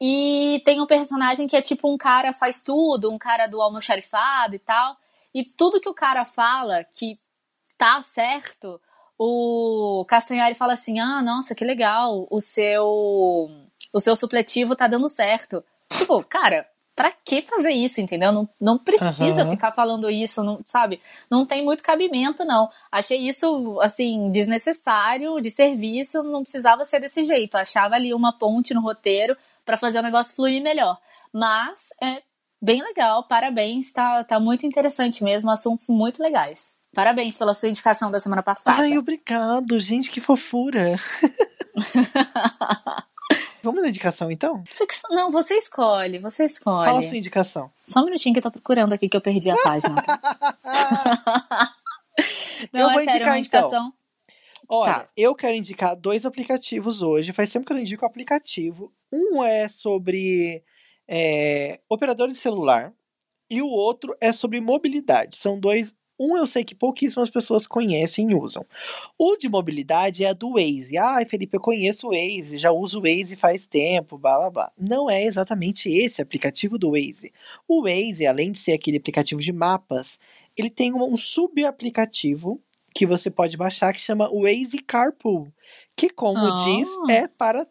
E 0.00 0.60
tem 0.64 0.80
um 0.80 0.86
personagem 0.86 1.46
que 1.46 1.56
é 1.56 1.62
tipo 1.62 1.88
um 1.88 1.96
cara 1.96 2.32
faz 2.32 2.62
tudo, 2.62 3.10
um 3.10 3.18
cara 3.18 3.46
do 3.46 3.62
almoxarifado 3.62 4.56
e 4.56 4.58
tal. 4.58 4.96
E 5.32 5.44
tudo 5.44 5.80
que 5.80 5.88
o 5.88 5.94
cara 5.94 6.24
fala, 6.24 6.84
que 6.84 7.16
tá 7.82 8.00
certo, 8.00 8.80
o 9.18 10.04
Castanhari 10.08 10.54
fala 10.54 10.74
assim: 10.74 11.00
ah, 11.00 11.20
nossa, 11.20 11.52
que 11.52 11.64
legal, 11.64 12.28
o 12.30 12.40
seu, 12.40 12.86
o 13.92 14.00
seu 14.00 14.14
supletivo 14.14 14.76
tá 14.76 14.86
dando 14.86 15.08
certo. 15.08 15.64
Tipo, 15.90 16.24
cara, 16.24 16.64
pra 16.94 17.10
que 17.10 17.42
fazer 17.42 17.72
isso, 17.72 18.00
entendeu? 18.00 18.30
Não, 18.30 18.48
não 18.60 18.78
precisa 18.78 19.44
uhum. 19.44 19.50
ficar 19.50 19.72
falando 19.72 20.08
isso, 20.08 20.44
não, 20.44 20.60
sabe? 20.64 21.00
Não 21.28 21.44
tem 21.44 21.64
muito 21.64 21.82
cabimento, 21.82 22.44
não. 22.44 22.70
Achei 22.90 23.18
isso, 23.18 23.80
assim, 23.80 24.30
desnecessário, 24.30 25.40
de 25.40 25.50
serviço, 25.50 26.22
não 26.22 26.44
precisava 26.44 26.84
ser 26.84 27.00
desse 27.00 27.24
jeito. 27.24 27.56
Achava 27.56 27.96
ali 27.96 28.14
uma 28.14 28.32
ponte 28.38 28.72
no 28.72 28.80
roteiro 28.80 29.36
para 29.64 29.76
fazer 29.76 29.98
o 29.98 30.02
negócio 30.02 30.36
fluir 30.36 30.62
melhor. 30.62 30.96
Mas, 31.32 31.88
é, 32.00 32.22
bem 32.62 32.80
legal, 32.80 33.24
parabéns, 33.24 33.92
tá, 33.92 34.22
tá 34.22 34.38
muito 34.38 34.64
interessante 34.64 35.24
mesmo, 35.24 35.50
assuntos 35.50 35.88
muito 35.88 36.22
legais. 36.22 36.80
Parabéns 36.94 37.38
pela 37.38 37.54
sua 37.54 37.70
indicação 37.70 38.10
da 38.10 38.20
semana 38.20 38.42
passada. 38.42 38.82
Ai, 38.82 38.98
obrigado, 38.98 39.80
gente, 39.80 40.10
que 40.10 40.20
fofura. 40.20 40.96
Vamos 43.62 43.80
na 43.80 43.88
indicação, 43.88 44.30
então? 44.30 44.62
Não, 45.10 45.30
você 45.30 45.54
escolhe, 45.54 46.18
você 46.18 46.44
escolhe. 46.44 46.84
Fala 46.84 46.98
a 46.98 47.02
sua 47.02 47.16
indicação. 47.16 47.70
Só 47.86 48.00
um 48.00 48.06
minutinho 48.06 48.34
que 48.34 48.40
eu 48.40 48.42
tô 48.42 48.50
procurando 48.50 48.92
aqui 48.92 49.08
que 49.08 49.16
eu 49.16 49.20
perdi 49.20 49.50
a 49.50 49.56
página. 49.56 49.94
Não, 52.72 52.80
eu 52.80 52.90
é 52.90 52.92
vou 52.92 53.04
sério, 53.04 53.20
indicar, 53.20 53.38
então. 53.38 53.92
Olha, 54.68 54.92
tá. 54.92 55.08
eu 55.16 55.34
quero 55.34 55.56
indicar 55.56 55.96
dois 55.96 56.26
aplicativos 56.26 57.02
hoje. 57.02 57.32
Faz 57.32 57.52
tempo 57.52 57.66
que 57.66 57.72
eu 57.72 57.76
não 57.76 57.82
indico 57.82 58.04
o 58.04 58.08
aplicativo. 58.08 58.92
Um 59.12 59.42
é 59.42 59.68
sobre 59.68 60.62
é, 61.08 61.80
operador 61.88 62.28
de 62.28 62.34
celular 62.34 62.92
e 63.50 63.60
o 63.60 63.68
outro 63.68 64.16
é 64.20 64.32
sobre 64.32 64.60
mobilidade. 64.60 65.36
São 65.36 65.58
dois 65.58 65.94
um 66.22 66.36
eu 66.36 66.46
sei 66.46 66.64
que 66.64 66.74
pouquíssimas 66.74 67.30
pessoas 67.30 67.66
conhecem 67.66 68.30
e 68.30 68.34
usam. 68.34 68.64
O 69.18 69.36
de 69.36 69.48
mobilidade 69.48 70.24
é 70.24 70.28
a 70.28 70.32
do 70.32 70.52
Waze. 70.52 70.96
Ah, 70.96 71.24
Felipe, 71.28 71.56
eu 71.56 71.60
conheço 71.60 72.08
o 72.08 72.10
Waze, 72.10 72.58
já 72.58 72.70
uso 72.70 73.00
o 73.00 73.02
Waze 73.02 73.36
faz 73.36 73.66
tempo, 73.66 74.16
blá 74.16 74.38
blá 74.38 74.50
blá. 74.50 74.72
Não 74.78 75.10
é 75.10 75.24
exatamente 75.24 75.88
esse 75.88 76.22
aplicativo 76.22 76.78
do 76.78 76.92
Waze. 76.92 77.32
O 77.66 77.82
Waze, 77.82 78.26
além 78.26 78.52
de 78.52 78.58
ser 78.58 78.72
aquele 78.72 78.98
aplicativo 78.98 79.40
de 79.40 79.52
mapas, 79.52 80.18
ele 80.56 80.70
tem 80.70 80.92
um 80.94 81.16
sub-aplicativo 81.16 82.60
que 82.94 83.06
você 83.06 83.30
pode 83.30 83.56
baixar 83.56 83.92
que 83.92 84.00
chama 84.00 84.30
Waze 84.30 84.78
Carpool, 84.78 85.48
que 85.96 86.10
como 86.10 86.40
oh. 86.40 86.54
diz, 86.64 86.88
é 87.08 87.26
para 87.26 87.66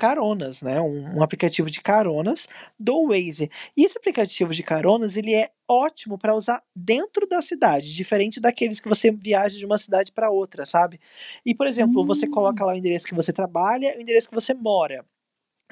caronas, 0.00 0.62
né? 0.62 0.80
Um, 0.80 1.18
um, 1.18 1.22
aplicativo 1.22 1.70
de 1.70 1.82
caronas 1.82 2.48
do 2.78 3.08
Waze. 3.08 3.50
E 3.76 3.84
esse 3.84 3.98
aplicativo 3.98 4.54
de 4.54 4.62
caronas, 4.62 5.14
ele 5.14 5.34
é 5.34 5.50
ótimo 5.68 6.16
para 6.16 6.34
usar 6.34 6.62
dentro 6.74 7.26
da 7.28 7.42
cidade, 7.42 7.94
diferente 7.94 8.40
daqueles 8.40 8.80
que 8.80 8.88
você 8.88 9.10
viaja 9.12 9.58
de 9.58 9.66
uma 9.66 9.76
cidade 9.76 10.10
para 10.10 10.30
outra, 10.30 10.64
sabe? 10.64 10.98
E, 11.44 11.54
por 11.54 11.66
exemplo, 11.66 12.02
hum. 12.02 12.06
você 12.06 12.26
coloca 12.26 12.64
lá 12.64 12.72
o 12.72 12.76
endereço 12.76 13.06
que 13.06 13.14
você 13.14 13.30
trabalha 13.30 13.94
e 13.94 13.98
o 13.98 14.00
endereço 14.00 14.30
que 14.30 14.34
você 14.34 14.54
mora. 14.54 15.04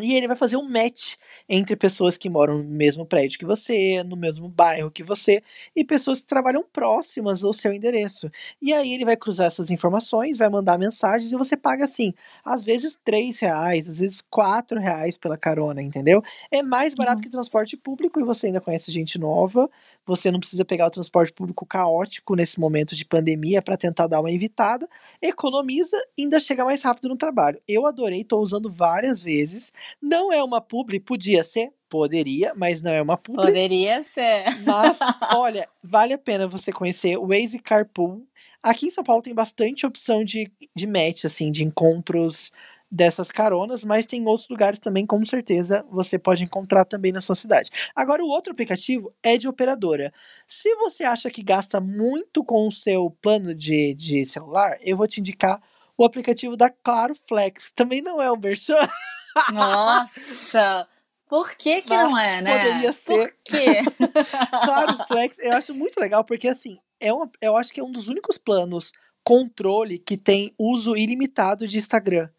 E 0.01 0.15
ele 0.15 0.27
vai 0.27 0.37
fazer 0.37 0.57
um 0.57 0.69
match 0.69 1.15
entre 1.49 1.77
pessoas 1.77 2.17
que 2.17 2.29
moram 2.29 2.59
no 2.59 2.71
mesmo 2.71 3.05
prédio 3.05 3.39
que 3.39 3.45
você, 3.45 4.03
no 4.05 4.17
mesmo 4.17 4.49
bairro 4.49 4.91
que 4.91 5.03
você, 5.03 5.43
e 5.75 5.85
pessoas 5.85 6.21
que 6.21 6.27
trabalham 6.27 6.65
próximas 6.73 7.43
ao 7.43 7.53
seu 7.53 7.73
endereço. 7.73 8.31
E 8.61 8.73
aí 8.73 8.93
ele 8.93 9.05
vai 9.05 9.17
cruzar 9.17 9.47
essas 9.47 9.71
informações, 9.71 10.37
vai 10.37 10.49
mandar 10.49 10.79
mensagens 10.79 11.33
e 11.33 11.37
você 11.37 11.57
paga 11.57 11.85
assim, 11.85 12.13
às 12.45 12.65
vezes 12.65 12.99
três 13.05 13.39
reais, 13.41 13.89
às 13.89 13.99
vezes 13.99 14.21
quatro 14.21 14.79
reais 14.79 15.17
pela 15.17 15.37
carona, 15.37 15.83
entendeu? 15.83 16.23
É 16.51 16.63
mais 16.63 16.95
barato 16.95 17.17
uhum. 17.17 17.23
que 17.23 17.31
transporte 17.31 17.77
público 17.77 18.21
e 18.21 18.25
você 18.25 18.49
ainda 18.49 18.61
conhece 18.61 18.91
gente 18.91 19.19
nova, 19.19 19.69
você 20.07 20.31
não 20.31 20.41
precisa 20.41 20.65
pegar 20.65 20.87
o 20.87 20.91
transporte 20.91 21.33
público 21.33 21.67
caótico 21.67 22.35
nesse 22.35 22.59
momento 22.59 22.97
de 22.97 23.05
pandemia 23.05 23.61
para 23.61 23.77
tentar 23.77 24.07
dar 24.07 24.21
uma 24.21 24.31
evitada, 24.31 24.89
economiza 25.21 25.97
e 26.17 26.23
ainda 26.23 26.41
chega 26.41 26.65
mais 26.65 26.83
rápido 26.83 27.09
no 27.09 27.17
trabalho. 27.17 27.61
Eu 27.69 27.87
adorei, 27.87 28.23
estou 28.23 28.43
usando 28.43 28.71
várias 28.71 29.23
vezes. 29.23 29.73
Não 30.01 30.33
é 30.33 30.43
uma 30.43 30.61
publi, 30.61 31.01
podia 31.01 31.43
ser, 31.45 31.73
Poderia, 31.89 32.53
mas 32.55 32.83
não 32.83 32.93
é 32.93 33.01
uma 33.01 33.17
publi. 33.17 33.47
Poderia 33.47 34.03
ser. 34.03 34.45
Mas, 34.65 34.99
olha, 35.35 35.67
vale 35.83 36.13
a 36.13 36.19
pena 36.19 36.47
você 36.47 36.71
conhecer 36.71 37.17
o 37.17 37.29
Waze 37.29 37.59
Carpool. 37.59 38.27
Aqui 38.63 38.87
em 38.87 38.91
São 38.91 39.03
Paulo 39.03 39.23
tem 39.23 39.35
bastante 39.35 39.87
opção 39.87 40.23
de, 40.23 40.53
de 40.77 40.87
match, 40.87 41.25
assim, 41.25 41.51
de 41.51 41.65
encontros 41.65 42.53
dessas 42.91 43.31
caronas, 43.31 43.85
mas 43.85 44.07
tem 44.07 44.27
outros 44.27 44.49
lugares 44.49 44.79
também, 44.79 45.07
com 45.07 45.23
certeza, 45.25 45.85
você 45.91 46.19
pode 46.19 46.43
encontrar 46.43 46.85
também 46.85 47.13
na 47.13 47.21
sua 47.21 47.35
cidade. 47.35 47.71
Agora, 47.95 48.23
o 48.23 48.29
outro 48.29 48.53
aplicativo 48.53 49.13
é 49.23 49.37
de 49.37 49.47
operadora. 49.47 50.13
Se 50.47 50.75
você 50.77 51.05
acha 51.05 51.31
que 51.31 51.43
gasta 51.43 51.81
muito 51.81 52.43
com 52.43 52.67
o 52.67 52.73
seu 52.73 53.11
plano 53.23 53.55
de, 53.55 53.95
de 53.95 54.25
celular, 54.25 54.77
eu 54.83 54.97
vou 54.97 55.07
te 55.07 55.21
indicar 55.21 55.63
o 55.97 56.05
aplicativo 56.05 56.57
da 56.57 56.71
Claro 56.71 57.15
Flex. 57.27 57.71
Também 57.75 58.01
não 58.01 58.21
é 58.21 58.31
um 58.31 58.39
merchan. 58.39 58.77
Nossa! 59.53 60.89
Por 61.29 61.55
que 61.55 61.83
que 61.83 61.91
Mas 61.91 62.09
não 62.09 62.19
é, 62.19 62.41
né? 62.41 62.59
Poderia 62.59 62.93
ser. 62.93 63.29
Por 63.29 63.35
quê? 63.45 63.83
claro, 64.65 64.99
Flex, 65.07 65.39
eu 65.39 65.55
acho 65.55 65.75
muito 65.75 66.01
legal, 66.01 66.25
porque 66.25 66.49
assim, 66.49 66.79
é 66.99 67.13
uma, 67.13 67.31
eu 67.41 67.57
acho 67.57 67.73
que 67.73 67.81
é 67.81 67.85
um 67.85 67.93
dos 67.93 68.09
únicos 68.09 68.39
planos 68.39 68.93
controle 69.23 69.99
que 69.99 70.17
tem 70.17 70.55
uso 70.59 70.97
ilimitado 70.97 71.69
de 71.69 71.77
Instagram. 71.77 72.31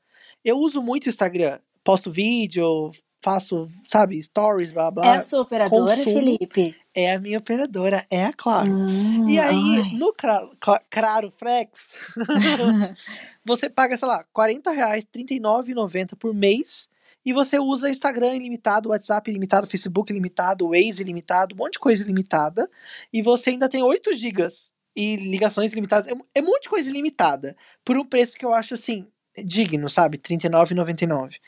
Eu 0.44 0.58
uso 0.58 0.82
muito 0.82 1.08
Instagram. 1.08 1.60
Posto 1.84 2.10
vídeo, 2.12 2.92
faço, 3.24 3.70
sabe, 3.88 4.22
stories, 4.22 4.72
blá 4.72 4.90
blá. 4.90 5.16
É 5.16 5.18
a 5.20 5.70
consumo. 5.70 6.04
Felipe? 6.04 6.76
É 7.00 7.14
a 7.14 7.20
minha 7.20 7.38
operadora, 7.38 8.06
é 8.10 8.26
a 8.26 8.34
Claro. 8.34 8.72
Hum, 8.72 9.30
e 9.30 9.40
aí, 9.40 9.82
ai. 9.82 9.94
no 9.94 10.14
Claro, 10.14 10.50
claro 10.90 11.32
Flex, 11.32 11.98
você 13.46 13.70
paga, 13.70 13.98
sei 13.98 14.08
lá, 14.08 14.26
40 14.34 14.72
reais, 14.72 15.06
R$39,90 15.14 16.16
por 16.18 16.34
mês. 16.34 16.90
E 17.26 17.34
você 17.34 17.60
usa 17.60 17.90
Instagram 17.90 18.36
ilimitado, 18.36 18.90
WhatsApp 18.90 19.30
ilimitado, 19.30 19.68
Facebook 19.68 20.12
ilimitado, 20.12 20.70
Waze 20.70 21.02
ilimitado, 21.02 21.54
um 21.54 21.58
monte 21.58 21.74
de 21.74 21.80
coisa 21.80 22.04
ilimitada. 22.04 22.70
E 23.12 23.22
você 23.22 23.52
ainda 23.52 23.70
tem 23.70 23.84
8 23.84 24.14
gigas 24.14 24.72
e 24.96 25.16
ligações 25.18 25.72
ilimitadas. 25.72 26.08
É, 26.08 26.40
é 26.40 26.42
um 26.42 26.46
monte 26.46 26.64
de 26.64 26.70
coisa 26.70 26.90
ilimitada. 26.90 27.56
Por 27.84 27.98
um 27.98 28.06
preço 28.06 28.38
que 28.38 28.46
eu 28.46 28.54
acho 28.54 28.74
assim, 28.74 29.06
digno, 29.46 29.90
sabe? 29.90 30.18
R$39,99. 30.18 31.40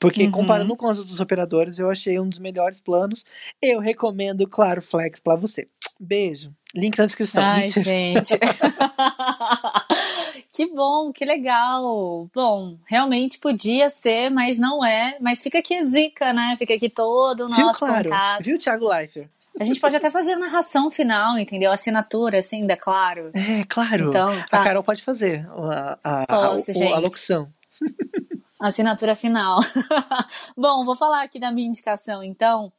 Porque 0.00 0.24
uhum. 0.24 0.30
comparando 0.30 0.74
com 0.74 0.86
os 0.86 0.98
outros 0.98 1.20
operadores, 1.20 1.78
eu 1.78 1.90
achei 1.90 2.18
um 2.18 2.26
dos 2.26 2.38
melhores 2.38 2.80
planos. 2.80 3.22
Eu 3.60 3.80
recomendo, 3.80 4.48
claro, 4.48 4.80
Flex 4.80 5.20
para 5.20 5.36
você. 5.36 5.68
Beijo. 6.00 6.54
Link 6.74 6.98
na 6.98 7.04
descrição. 7.04 7.44
Ai, 7.44 7.68
gente. 7.68 8.38
que 10.50 10.72
bom, 10.72 11.12
que 11.12 11.26
legal. 11.26 12.30
Bom, 12.34 12.78
realmente 12.88 13.38
podia 13.38 13.90
ser, 13.90 14.30
mas 14.30 14.58
não 14.58 14.82
é. 14.82 15.18
Mas 15.20 15.42
fica 15.42 15.58
aqui 15.58 15.74
a 15.74 15.82
dica, 15.82 16.32
né? 16.32 16.56
Fica 16.58 16.72
aqui 16.72 16.88
todo 16.88 17.44
o 17.44 17.48
nosso 17.48 17.80
claro. 17.80 18.04
contato. 18.04 18.42
Viu, 18.42 18.58
Thiago 18.58 18.88
Leifert? 18.88 19.28
A 19.58 19.64
gente 19.64 19.80
pode 19.80 19.96
até 19.96 20.10
fazer 20.10 20.32
a 20.32 20.38
narração 20.38 20.90
final, 20.90 21.38
entendeu? 21.38 21.70
A 21.70 21.74
assinatura, 21.74 22.38
assim, 22.38 22.66
da 22.66 22.76
Claro. 22.76 23.30
É, 23.34 23.64
claro. 23.68 24.08
Então, 24.08 24.30
a 24.30 24.64
Carol 24.64 24.82
pode 24.82 25.02
fazer 25.02 25.46
a, 25.50 25.98
a, 26.02 26.26
Posso, 26.26 26.70
a, 26.70 26.74
a, 26.74 26.96
a 26.96 27.00
locução. 27.00 27.52
Assinatura 28.60 29.16
final. 29.16 29.60
Bom, 30.54 30.84
vou 30.84 30.94
falar 30.94 31.22
aqui 31.22 31.40
da 31.40 31.50
minha 31.50 31.66
indicação, 31.66 32.22
então, 32.22 32.70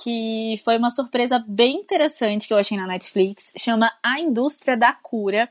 que 0.00 0.54
foi 0.64 0.78
uma 0.78 0.90
surpresa 0.90 1.44
bem 1.46 1.78
interessante 1.78 2.46
que 2.46 2.54
eu 2.54 2.58
achei 2.58 2.78
na 2.78 2.86
Netflix. 2.86 3.52
Chama 3.58 3.92
A 4.00 4.20
Indústria 4.20 4.76
da 4.76 4.92
Cura. 4.92 5.48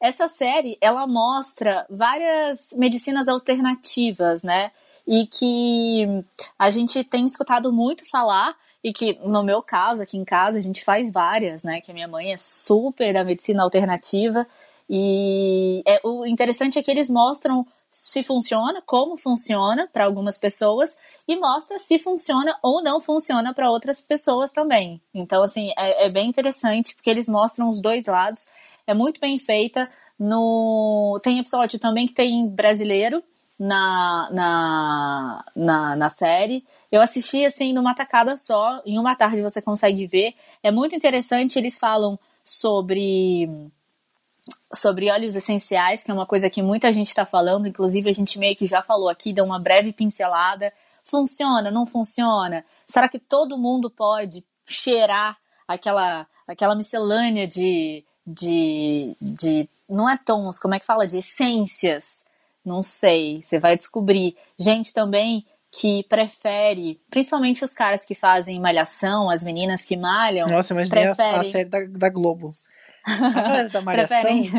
Essa 0.00 0.28
série, 0.28 0.78
ela 0.80 1.04
mostra 1.06 1.84
várias 1.90 2.72
medicinas 2.76 3.26
alternativas, 3.26 4.44
né? 4.44 4.70
E 5.04 5.26
que 5.26 6.06
a 6.56 6.70
gente 6.70 7.02
tem 7.02 7.26
escutado 7.26 7.72
muito 7.72 8.08
falar, 8.08 8.54
e 8.84 8.92
que 8.92 9.18
no 9.24 9.42
meu 9.42 9.60
caso, 9.62 10.02
aqui 10.02 10.16
em 10.16 10.24
casa, 10.24 10.58
a 10.58 10.60
gente 10.60 10.84
faz 10.84 11.10
várias, 11.10 11.64
né? 11.64 11.80
Que 11.80 11.90
a 11.90 11.94
minha 11.94 12.06
mãe 12.06 12.32
é 12.32 12.36
super 12.38 13.12
da 13.12 13.24
medicina 13.24 13.64
alternativa. 13.64 14.46
E 14.88 15.82
é, 15.86 16.00
o 16.04 16.24
interessante 16.24 16.78
é 16.78 16.82
que 16.82 16.90
eles 16.90 17.10
mostram 17.10 17.66
se 17.94 18.24
funciona, 18.24 18.82
como 18.84 19.16
funciona 19.16 19.88
para 19.92 20.04
algumas 20.04 20.36
pessoas 20.36 20.98
e 21.28 21.36
mostra 21.36 21.78
se 21.78 21.96
funciona 21.96 22.58
ou 22.60 22.82
não 22.82 23.00
funciona 23.00 23.54
para 23.54 23.70
outras 23.70 24.00
pessoas 24.00 24.50
também. 24.50 25.00
Então, 25.14 25.44
assim, 25.44 25.70
é, 25.78 26.06
é, 26.06 26.10
bem 26.10 26.28
interessante 26.28 26.96
porque 26.96 27.08
eles 27.08 27.28
mostram 27.28 27.68
os 27.68 27.80
dois 27.80 28.04
lados. 28.04 28.48
É 28.84 28.92
muito 28.92 29.20
bem 29.20 29.38
feita. 29.38 29.86
No 30.18 31.20
tem 31.22 31.38
episódio 31.38 31.78
também 31.78 32.08
que 32.08 32.14
tem 32.14 32.48
brasileiro 32.48 33.22
na, 33.56 34.28
na, 34.32 35.44
na, 35.54 35.96
na 35.96 36.10
série. 36.10 36.64
Eu 36.90 37.00
assisti 37.00 37.44
assim 37.44 37.72
numa 37.72 37.94
tacada 37.94 38.36
só, 38.36 38.82
em 38.84 38.98
uma 38.98 39.14
tarde 39.14 39.40
você 39.40 39.62
consegue 39.62 40.04
ver. 40.06 40.34
É 40.64 40.72
muito 40.72 40.96
interessante, 40.96 41.58
eles 41.58 41.78
falam 41.78 42.18
sobre 42.42 43.48
sobre 44.72 45.10
óleos 45.10 45.34
essenciais, 45.34 46.04
que 46.04 46.10
é 46.10 46.14
uma 46.14 46.26
coisa 46.26 46.50
que 46.50 46.62
muita 46.62 46.92
gente 46.92 47.08
está 47.08 47.24
falando, 47.24 47.66
inclusive 47.66 48.10
a 48.10 48.12
gente 48.12 48.38
meio 48.38 48.56
que 48.56 48.66
já 48.66 48.82
falou 48.82 49.08
aqui, 49.08 49.32
deu 49.32 49.44
uma 49.44 49.58
breve 49.58 49.92
pincelada. 49.92 50.72
Funciona, 51.04 51.70
não 51.70 51.86
funciona? 51.86 52.64
Será 52.86 53.08
que 53.08 53.18
todo 53.18 53.58
mundo 53.58 53.90
pode 53.90 54.44
cheirar 54.66 55.36
aquela, 55.68 56.26
aquela 56.46 56.74
miscelânea 56.74 57.46
de, 57.46 58.04
de, 58.26 59.16
de. 59.20 59.68
Não 59.88 60.08
é 60.08 60.18
tons, 60.18 60.58
como 60.58 60.74
é 60.74 60.80
que 60.80 60.86
fala? 60.86 61.06
De 61.06 61.18
essências? 61.18 62.24
Não 62.64 62.82
sei, 62.82 63.42
você 63.42 63.58
vai 63.58 63.76
descobrir. 63.76 64.36
Gente 64.58 64.92
também 64.94 65.46
que 65.70 66.04
prefere, 66.04 67.00
principalmente 67.10 67.64
os 67.64 67.74
caras 67.74 68.06
que 68.06 68.14
fazem 68.14 68.60
malhação, 68.60 69.28
as 69.28 69.42
meninas 69.42 69.84
que 69.84 69.96
malham. 69.96 70.46
Nossa, 70.46 70.72
imaginei 70.72 71.04
preferem... 71.04 71.34
a, 71.34 71.40
a 71.40 71.50
série 71.50 71.68
da, 71.68 71.80
da 71.84 72.08
Globo. 72.08 72.52
A 73.04 73.62
da 73.64 73.82
malhação. 73.82 74.20
preferem, 74.20 74.50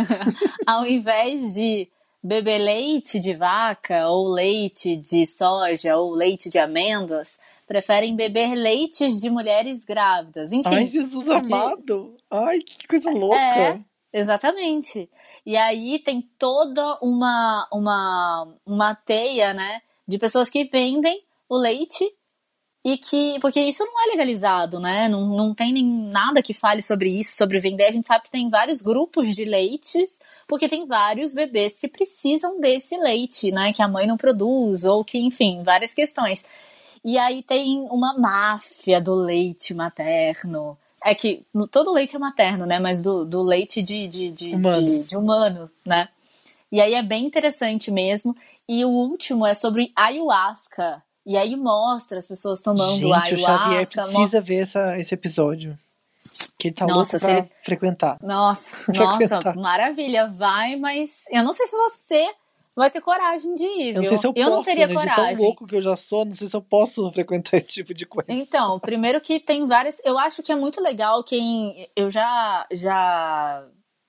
ao 0.66 0.86
invés 0.86 1.54
de 1.54 1.90
beber 2.24 2.58
leite 2.60 3.20
de 3.20 3.34
vaca, 3.34 4.08
ou 4.08 4.28
leite 4.28 4.96
de 4.96 5.28
soja, 5.28 5.96
ou 5.98 6.12
leite 6.12 6.50
de 6.50 6.58
amêndoas, 6.58 7.40
preferem 7.68 8.16
beber 8.16 8.56
leites 8.56 9.22
de 9.22 9.30
mulheres 9.30 9.86
grávidas. 9.86 10.52
Enfim. 10.52 10.76
Ai, 10.76 10.88
Jesus 10.88 11.30
amado! 11.30 12.16
Ai, 12.30 12.60
que 12.60 12.88
coisa 12.88 13.12
louca! 13.12 13.36
É, 13.36 13.80
exatamente. 14.14 15.10
E 15.46 15.56
aí 15.56 16.00
tem 16.00 16.22
toda 16.40 16.98
uma, 17.02 17.68
uma, 17.72 18.48
uma 18.66 18.96
teia, 18.96 19.54
né, 19.54 19.82
de 20.08 20.18
pessoas 20.18 20.50
que 20.50 20.64
vendem 20.66 21.22
o 21.48 21.58
leite 21.58 22.06
e 22.86 23.00
que. 23.00 23.40
Porque 23.42 23.60
isso 23.60 23.84
não 23.84 24.04
é 24.04 24.12
legalizado, 24.12 24.80
né? 24.80 25.10
Não, 25.10 25.26
não 25.26 25.56
tem 25.56 25.74
nem 25.74 25.84
nada 25.84 26.44
que 26.44 26.54
fale 26.54 26.84
sobre 26.84 27.10
isso, 27.10 27.36
sobre 27.36 27.60
vender. 27.60 27.86
A 27.86 27.92
gente 27.92 28.06
sabe 28.06 28.26
que 28.26 28.30
tem 28.30 28.48
vários 28.48 28.84
grupos 28.84 29.36
de 29.36 29.44
leites, 29.44 30.20
porque 30.48 30.70
tem 30.70 30.86
vários 30.86 31.34
bebês 31.34 31.80
que 31.80 31.88
precisam 31.88 32.62
desse 32.62 32.96
leite, 32.96 33.52
né? 33.52 33.74
Que 33.74 33.82
a 33.82 33.88
mãe 33.88 34.06
não 34.06 34.16
produz, 34.16 34.84
ou 34.84 35.04
que, 35.04 35.18
enfim, 35.18 35.64
várias 35.64 35.96
questões. 35.96 36.46
E 37.04 37.18
aí 37.18 37.42
tem 37.42 37.88
uma 37.90 38.16
máfia 38.20 39.02
do 39.02 39.16
leite 39.16 39.74
materno. 39.74 40.78
É 41.04 41.16
que 41.16 41.44
todo 41.72 41.92
leite 41.92 42.16
é 42.16 42.20
materno, 42.20 42.68
né? 42.68 42.78
Mas 42.78 43.02
do, 43.02 43.26
do 43.26 43.42
leite 43.42 43.82
de, 43.82 44.08
de, 44.08 44.32
de, 44.32 44.54
humanos. 44.54 44.92
de, 44.92 45.08
de 45.08 45.18
humanos, 45.18 45.74
né? 45.84 46.08
E 46.72 46.80
aí 46.80 46.94
é 46.94 47.02
bem 47.02 47.26
interessante 47.26 47.90
mesmo. 47.90 48.36
E 48.70 48.86
o 48.86 48.90
último 48.90 49.44
é 49.44 49.56
sobre 49.56 49.92
ayahuasca 49.96 51.04
e 51.26 51.36
aí 51.36 51.56
mostra 51.56 52.20
as 52.20 52.28
pessoas 52.28 52.62
tomando 52.62 52.92
Gente, 52.92 53.06
ayahuasca. 53.06 53.34
o 53.34 53.38
Xavier 53.38 53.90
precisa 53.90 54.20
mostra... 54.20 54.42
ver 54.42 54.58
essa, 54.58 55.00
esse 55.00 55.14
episódio. 55.14 55.78
Que 56.58 56.68
ele 56.68 56.76
tá 56.76 56.86
nossa, 56.86 57.18
louco 57.18 57.20
pra 57.20 57.38
ele... 57.40 57.52
frequentar. 57.64 58.18
Nossa, 58.22 58.92
nossa, 58.94 59.54
maravilha. 59.56 60.28
Vai, 60.28 60.76
mas 60.76 61.24
eu 61.32 61.44
não 61.44 61.52
sei 61.52 61.68
se 61.68 61.76
você 61.76 62.30
vai 62.76 62.92
ter 62.92 63.02
coragem 63.02 63.56
de 63.56 63.64
ir, 63.64 63.94
viu? 63.94 63.96
Eu 63.96 64.02
não 64.02 64.10
sei 64.10 64.18
se 64.18 64.28
eu, 64.28 64.34
eu 64.36 64.46
posso, 64.46 64.56
não 64.58 64.64
teria 64.64 64.88
né? 64.88 64.94
coragem. 64.94 65.26
De 65.26 65.36
tão 65.36 65.44
louco 65.44 65.66
que 65.66 65.76
eu 65.76 65.82
já 65.82 65.96
sou, 65.96 66.26
não 66.26 66.34
sei 66.34 66.48
se 66.48 66.56
eu 66.56 66.62
posso 66.62 67.10
frequentar 67.14 67.58
esse 67.58 67.70
tipo 67.70 67.94
de 67.94 68.06
coisa. 68.06 68.32
Então, 68.32 68.80
primeiro 68.80 69.20
que 69.22 69.40
tem 69.40 69.66
várias... 69.66 70.00
Eu 70.04 70.20
acho 70.20 70.44
que 70.44 70.52
é 70.52 70.56
muito 70.56 70.82
legal 70.82 71.24
quem... 71.24 71.90
Eu 71.96 72.12
já... 72.12 72.68
já... 72.72 73.66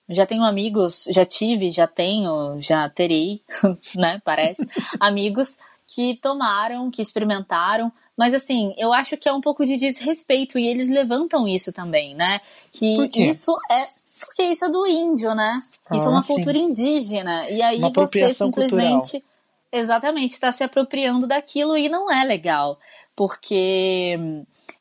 Já 0.08 0.24
tenho 0.24 0.44
amigos, 0.44 1.04
já 1.10 1.24
tive, 1.24 1.68
já 1.72 1.88
tenho, 1.88 2.60
já 2.60 2.88
terei, 2.88 3.42
né? 3.96 4.22
Parece, 4.24 4.64
amigos 5.00 5.58
que 5.86 6.16
tomaram, 6.16 6.90
que 6.90 7.00
experimentaram, 7.00 7.92
mas 8.16 8.34
assim, 8.34 8.74
eu 8.76 8.92
acho 8.92 9.16
que 9.16 9.28
é 9.28 9.32
um 9.32 9.40
pouco 9.40 9.64
de 9.64 9.76
desrespeito 9.76 10.58
e 10.58 10.66
eles 10.66 10.90
levantam 10.90 11.46
isso 11.46 11.72
também, 11.72 12.14
né? 12.14 12.40
Que 12.72 13.08
isso 13.14 13.56
é 13.70 13.86
porque 14.18 14.44
isso 14.44 14.64
é 14.64 14.68
do 14.70 14.86
índio, 14.86 15.34
né? 15.34 15.60
Isso 15.92 16.06
ah, 16.06 16.08
é 16.08 16.08
uma 16.08 16.22
sim. 16.22 16.34
cultura 16.34 16.56
indígena 16.56 17.48
e 17.50 17.60
aí 17.60 17.80
você 17.80 18.32
simplesmente 18.32 19.20
cultural. 19.20 19.22
exatamente 19.70 20.32
está 20.32 20.50
se 20.50 20.64
apropriando 20.64 21.26
daquilo 21.26 21.76
e 21.76 21.88
não 21.88 22.10
é 22.10 22.24
legal, 22.24 22.78
porque 23.14 24.18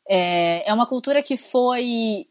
é, 0.08 0.68
é 0.68 0.72
uma 0.72 0.86
cultura 0.86 1.22
que 1.22 1.36
foi 1.36 2.26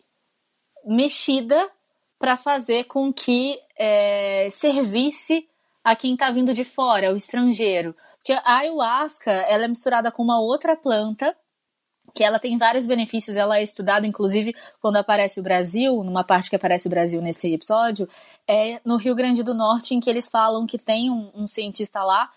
mexida 0.84 1.70
para 2.18 2.36
fazer 2.36 2.86
com 2.86 3.14
que 3.14 3.60
é, 3.78 4.48
servisse 4.50 5.48
a 5.84 5.96
quem 5.96 6.14
está 6.14 6.32
vindo 6.32 6.54
de 6.54 6.66
fora, 6.66 7.14
o 7.14 7.16
estrangeiro. 7.16 7.96
Porque 8.26 8.42
a 8.44 8.58
ayahuasca, 8.58 9.30
ela 9.30 9.66
é 9.66 9.68
misturada 9.68 10.12
com 10.12 10.24
uma 10.24 10.40
outra 10.40 10.76
planta, 10.76 11.38
que 12.12 12.24
ela 12.24 12.40
tem 12.40 12.58
vários 12.58 12.88
benefícios, 12.88 13.38
ela 13.38 13.60
é 13.60 13.62
estudada, 13.62 14.08
inclusive, 14.08 14.56
quando 14.82 14.98
aparece 14.98 15.40
o 15.40 15.44
Brasil, 15.44 16.04
numa 16.04 16.24
parte 16.24 16.50
que 16.50 16.56
aparece 16.56 16.88
o 16.88 16.90
Brasil 16.90 17.22
nesse 17.22 17.54
episódio, 17.54 18.10
é 18.48 18.82
no 18.84 18.98
Rio 18.98 19.14
Grande 19.14 19.44
do 19.44 19.54
Norte, 19.54 19.94
em 19.94 20.00
que 20.00 20.10
eles 20.10 20.28
falam 20.28 20.66
que 20.66 20.80
tem 20.80 21.12
um, 21.12 21.30
um 21.36 21.46
cientista 21.46 22.02
lá 22.04 22.32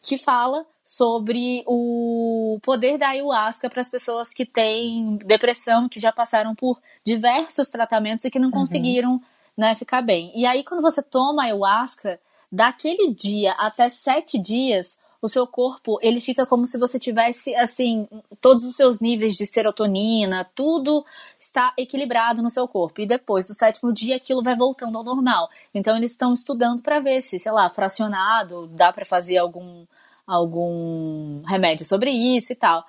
que 0.00 0.16
fala 0.16 0.64
sobre 0.82 1.62
o 1.66 2.58
poder 2.62 2.96
da 2.96 3.08
ayahuasca 3.08 3.68
para 3.68 3.82
as 3.82 3.90
pessoas 3.90 4.32
que 4.32 4.46
têm 4.46 5.18
depressão, 5.26 5.90
que 5.90 6.00
já 6.00 6.10
passaram 6.10 6.54
por 6.54 6.80
diversos 7.04 7.68
tratamentos 7.68 8.24
e 8.24 8.30
que 8.30 8.38
não 8.38 8.48
uhum. 8.48 8.60
conseguiram 8.60 9.20
né, 9.54 9.74
ficar 9.74 10.00
bem. 10.00 10.32
E 10.34 10.46
aí, 10.46 10.64
quando 10.64 10.80
você 10.80 11.02
toma 11.02 11.42
ayahuasca, 11.42 12.18
daquele 12.50 13.12
dia 13.12 13.52
até 13.58 13.90
sete 13.90 14.38
dias, 14.38 14.98
o 15.24 15.28
seu 15.28 15.46
corpo, 15.46 15.98
ele 16.02 16.20
fica 16.20 16.44
como 16.46 16.66
se 16.66 16.78
você 16.78 16.98
tivesse, 16.98 17.54
assim, 17.56 18.06
todos 18.40 18.64
os 18.64 18.76
seus 18.76 19.00
níveis 19.00 19.34
de 19.34 19.46
serotonina, 19.46 20.48
tudo 20.54 21.04
está 21.40 21.72
equilibrado 21.78 22.42
no 22.42 22.50
seu 22.50 22.68
corpo. 22.68 23.00
E 23.00 23.06
depois 23.06 23.46
do 23.46 23.54
sétimo 23.54 23.92
dia, 23.92 24.16
aquilo 24.16 24.42
vai 24.42 24.54
voltando 24.54 24.98
ao 24.98 25.04
normal. 25.04 25.48
Então, 25.74 25.96
eles 25.96 26.12
estão 26.12 26.32
estudando 26.32 26.82
para 26.82 27.00
ver 27.00 27.22
se, 27.22 27.38
sei 27.38 27.52
lá, 27.52 27.70
fracionado, 27.70 28.66
dá 28.68 28.92
para 28.92 29.04
fazer 29.04 29.38
algum, 29.38 29.86
algum 30.26 31.42
remédio 31.46 31.86
sobre 31.86 32.10
isso 32.10 32.52
e 32.52 32.56
tal. 32.56 32.84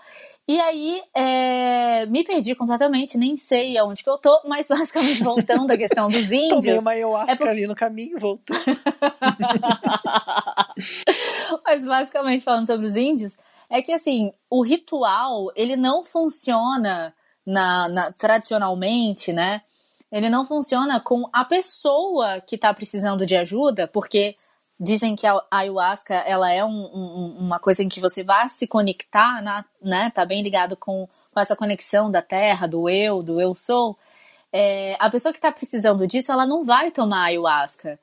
E 0.47 0.59
aí, 0.59 1.01
é, 1.15 2.05
me 2.05 2.23
perdi 2.23 2.53
completamente, 2.53 3.17
nem 3.17 3.35
sei 3.35 3.75
aonde 3.79 4.03
que 4.03 4.09
eu 4.09 4.17
tô, 4.17 4.41
mas 4.45 4.67
basicamente 4.67 5.21
voltando 5.23 5.71
à 5.71 5.77
questão 5.77 6.05
dos 6.05 6.31
índios. 6.31 6.49
Tomei 6.49 6.77
uma 6.77 6.91
ayahuasca 6.91 7.31
é 7.31 7.35
por... 7.35 7.47
ali 7.47 7.65
no 7.65 7.73
caminho, 7.73 8.19
voltei. 8.19 8.55
mas 11.65 11.83
basicamente 11.83 12.43
falando 12.43 12.67
sobre 12.67 12.85
os 12.85 12.95
índios, 12.95 13.39
é 13.69 13.81
que 13.81 13.91
assim, 13.91 14.31
o 14.47 14.63
ritual, 14.63 15.51
ele 15.55 15.75
não 15.75 16.03
funciona 16.03 17.11
na, 17.43 17.89
na 17.89 18.11
tradicionalmente, 18.11 19.33
né? 19.33 19.63
Ele 20.11 20.29
não 20.29 20.45
funciona 20.45 20.99
com 20.99 21.27
a 21.33 21.43
pessoa 21.43 22.39
que 22.39 22.57
tá 22.57 22.71
precisando 22.71 23.25
de 23.25 23.35
ajuda, 23.35 23.87
porque 23.87 24.35
Dizem 24.79 25.15
que 25.15 25.25
a 25.25 25.41
ayahuasca 25.49 26.13
ela 26.13 26.51
é 26.51 26.63
um, 26.63 26.69
um, 26.69 27.37
uma 27.39 27.59
coisa 27.59 27.81
em 27.81 27.87
que 27.87 28.01
você 28.01 28.23
vai 28.23 28.49
se 28.49 28.67
conectar, 28.67 29.41
na, 29.41 29.63
né? 29.81 30.11
Tá 30.13 30.25
bem 30.25 30.43
ligado 30.43 30.75
com, 30.75 31.07
com 31.31 31.39
essa 31.39 31.55
conexão 31.55 32.11
da 32.11 32.21
terra, 32.21 32.67
do 32.67 32.89
eu, 32.89 33.23
do 33.23 33.39
eu 33.39 33.53
sou. 33.53 33.97
É, 34.51 34.97
a 34.99 35.09
pessoa 35.09 35.31
que 35.31 35.37
está 35.37 35.51
precisando 35.51 36.05
disso, 36.05 36.31
ela 36.31 36.45
não 36.45 36.65
vai 36.65 36.91
tomar 36.91 37.25
ayahuasca. 37.25 37.99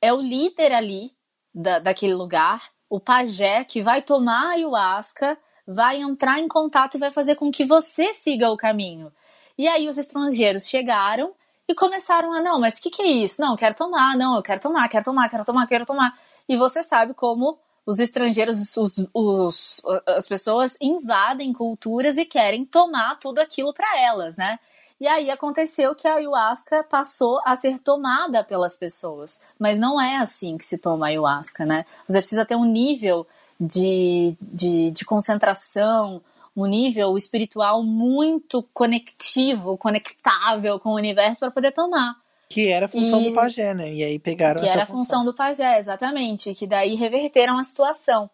É 0.00 0.12
o 0.12 0.20
líder 0.20 0.72
ali 0.72 1.12
da, 1.54 1.78
daquele 1.78 2.14
lugar, 2.14 2.62
o 2.88 3.00
pajé, 3.00 3.64
que 3.64 3.82
vai 3.82 4.02
tomar 4.02 4.52
ayahuasca, 4.52 5.38
vai 5.66 6.00
entrar 6.00 6.38
em 6.38 6.48
contato 6.48 6.94
e 6.94 6.98
vai 6.98 7.10
fazer 7.10 7.34
com 7.34 7.50
que 7.50 7.64
você 7.64 8.14
siga 8.14 8.50
o 8.50 8.56
caminho. 8.56 9.12
E 9.58 9.66
aí 9.66 9.88
os 9.88 9.98
estrangeiros 9.98 10.68
chegaram 10.68 11.34
e 11.68 11.74
começaram 11.74 12.32
a, 12.32 12.40
não, 12.40 12.60
mas 12.60 12.78
o 12.78 12.82
que, 12.82 12.90
que 12.90 13.02
é 13.02 13.06
isso? 13.06 13.40
Não, 13.40 13.52
eu 13.52 13.56
quero 13.56 13.74
tomar, 13.74 14.16
não, 14.16 14.36
eu 14.36 14.42
quero 14.42 14.60
tomar, 14.60 14.88
quero 14.88 15.04
tomar, 15.04 15.28
quero 15.28 15.44
tomar, 15.44 15.66
quero 15.66 15.86
tomar. 15.86 16.18
E 16.48 16.56
você 16.56 16.82
sabe 16.82 17.12
como 17.12 17.58
os 17.84 17.98
estrangeiros, 17.98 18.76
os, 18.76 19.06
os, 19.14 19.82
as 20.06 20.26
pessoas 20.26 20.76
invadem 20.80 21.52
culturas 21.52 22.18
e 22.18 22.24
querem 22.24 22.64
tomar 22.64 23.18
tudo 23.18 23.38
aquilo 23.38 23.72
para 23.72 23.98
elas, 23.98 24.36
né? 24.36 24.58
E 24.98 25.06
aí 25.06 25.30
aconteceu 25.30 25.94
que 25.94 26.08
a 26.08 26.14
ayahuasca 26.14 26.82
passou 26.84 27.38
a 27.44 27.54
ser 27.54 27.78
tomada 27.78 28.42
pelas 28.42 28.76
pessoas. 28.76 29.42
Mas 29.58 29.78
não 29.78 30.00
é 30.00 30.16
assim 30.16 30.56
que 30.56 30.64
se 30.64 30.78
toma 30.78 31.06
a 31.06 31.08
ayahuasca, 31.10 31.66
né? 31.66 31.84
Você 32.08 32.18
precisa 32.18 32.46
ter 32.46 32.56
um 32.56 32.64
nível 32.64 33.26
de, 33.60 34.36
de, 34.40 34.90
de 34.90 35.04
concentração, 35.04 36.22
um 36.56 36.66
nível 36.66 37.16
espiritual 37.18 37.82
muito 37.82 38.62
conectivo, 38.72 39.76
conectável 39.76 40.80
com 40.80 40.90
o 40.90 40.96
universo 40.96 41.40
para 41.40 41.50
poder 41.50 41.72
tomar. 41.72 42.16
Que 42.48 42.68
era 42.68 42.86
a 42.86 42.88
função 42.88 43.20
e, 43.20 43.28
do 43.28 43.34
pajé, 43.34 43.74
né? 43.74 43.92
E 43.92 44.02
aí 44.02 44.18
pegaram 44.18 44.60
que 44.60 44.66
essa 44.66 44.74
era 44.74 44.84
a 44.84 44.86
função 44.86 45.24
do 45.24 45.34
pajé, 45.34 45.78
exatamente. 45.78 46.54
Que 46.54 46.66
daí 46.66 46.94
reverteram 46.94 47.58
a 47.58 47.64
situação. 47.64 48.30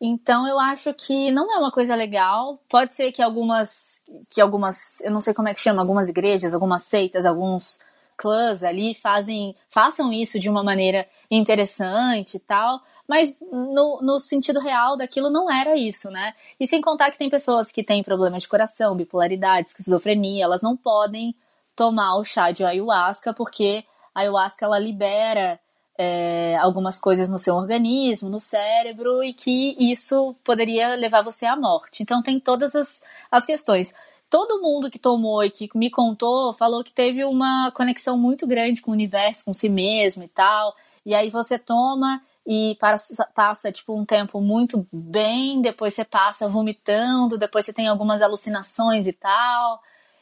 Então 0.00 0.46
eu 0.46 0.58
acho 0.58 0.92
que 0.92 1.30
não 1.30 1.50
é 1.52 1.56
uma 1.56 1.70
coisa 1.70 1.94
legal. 1.94 2.60
Pode 2.68 2.94
ser 2.94 3.12
que 3.12 3.22
algumas, 3.22 4.02
que 4.28 4.40
algumas, 4.40 5.00
eu 5.00 5.10
não 5.10 5.20
sei 5.20 5.32
como 5.32 5.48
é 5.48 5.54
que 5.54 5.60
chama, 5.60 5.80
algumas 5.80 6.08
igrejas, 6.08 6.52
algumas 6.52 6.82
seitas, 6.82 7.24
alguns 7.24 7.78
clãs 8.16 8.62
ali 8.62 8.94
fazem, 8.94 9.56
façam 9.68 10.12
isso 10.12 10.38
de 10.38 10.50
uma 10.50 10.62
maneira 10.62 11.06
interessante 11.30 12.36
e 12.36 12.40
tal 12.40 12.80
mas 13.08 13.36
no, 13.40 14.00
no 14.02 14.18
sentido 14.18 14.60
real 14.60 14.96
daquilo 14.96 15.30
não 15.30 15.50
era 15.50 15.76
isso, 15.76 16.10
né? 16.10 16.34
E 16.58 16.66
sem 16.66 16.80
contar 16.80 17.10
que 17.10 17.18
tem 17.18 17.28
pessoas 17.28 17.70
que 17.70 17.84
têm 17.84 18.02
problemas 18.02 18.42
de 18.42 18.48
coração, 18.48 18.96
bipolaridade, 18.96 19.68
esquizofrenia, 19.68 20.44
elas 20.44 20.62
não 20.62 20.76
podem 20.76 21.34
tomar 21.76 22.16
o 22.16 22.24
chá 22.24 22.50
de 22.50 22.64
ayahuasca 22.64 23.34
porque 23.34 23.84
a 24.14 24.20
ayahuasca 24.20 24.64
ela 24.64 24.78
libera 24.78 25.60
é, 25.98 26.56
algumas 26.60 26.98
coisas 26.98 27.28
no 27.28 27.38
seu 27.38 27.54
organismo, 27.54 28.28
no 28.28 28.40
cérebro, 28.40 29.22
e 29.22 29.32
que 29.32 29.76
isso 29.78 30.34
poderia 30.42 30.94
levar 30.94 31.22
você 31.22 31.46
à 31.46 31.56
morte. 31.56 32.02
Então 32.02 32.22
tem 32.22 32.40
todas 32.40 32.74
as, 32.74 33.02
as 33.30 33.44
questões. 33.44 33.94
Todo 34.28 34.60
mundo 34.60 34.90
que 34.90 34.98
tomou 34.98 35.44
e 35.44 35.50
que 35.50 35.68
me 35.76 35.90
contou 35.90 36.52
falou 36.52 36.82
que 36.82 36.92
teve 36.92 37.24
uma 37.24 37.70
conexão 37.72 38.16
muito 38.18 38.46
grande 38.46 38.82
com 38.82 38.90
o 38.90 38.94
universo, 38.94 39.44
com 39.44 39.54
si 39.54 39.68
mesmo 39.68 40.22
e 40.24 40.28
tal. 40.28 40.74
E 41.06 41.14
aí 41.14 41.30
você 41.30 41.58
toma 41.58 42.20
e 42.46 42.76
passa, 42.80 43.26
passa 43.34 43.72
tipo 43.72 43.94
um 43.98 44.04
tempo 44.04 44.40
muito 44.40 44.86
bem, 44.92 45.62
depois 45.62 45.94
você 45.94 46.04
passa 46.04 46.48
vomitando, 46.48 47.38
depois 47.38 47.64
você 47.64 47.72
tem 47.72 47.88
algumas 47.88 48.22
alucinações 48.22 49.06
e 49.06 49.12
tal. 49.12 49.80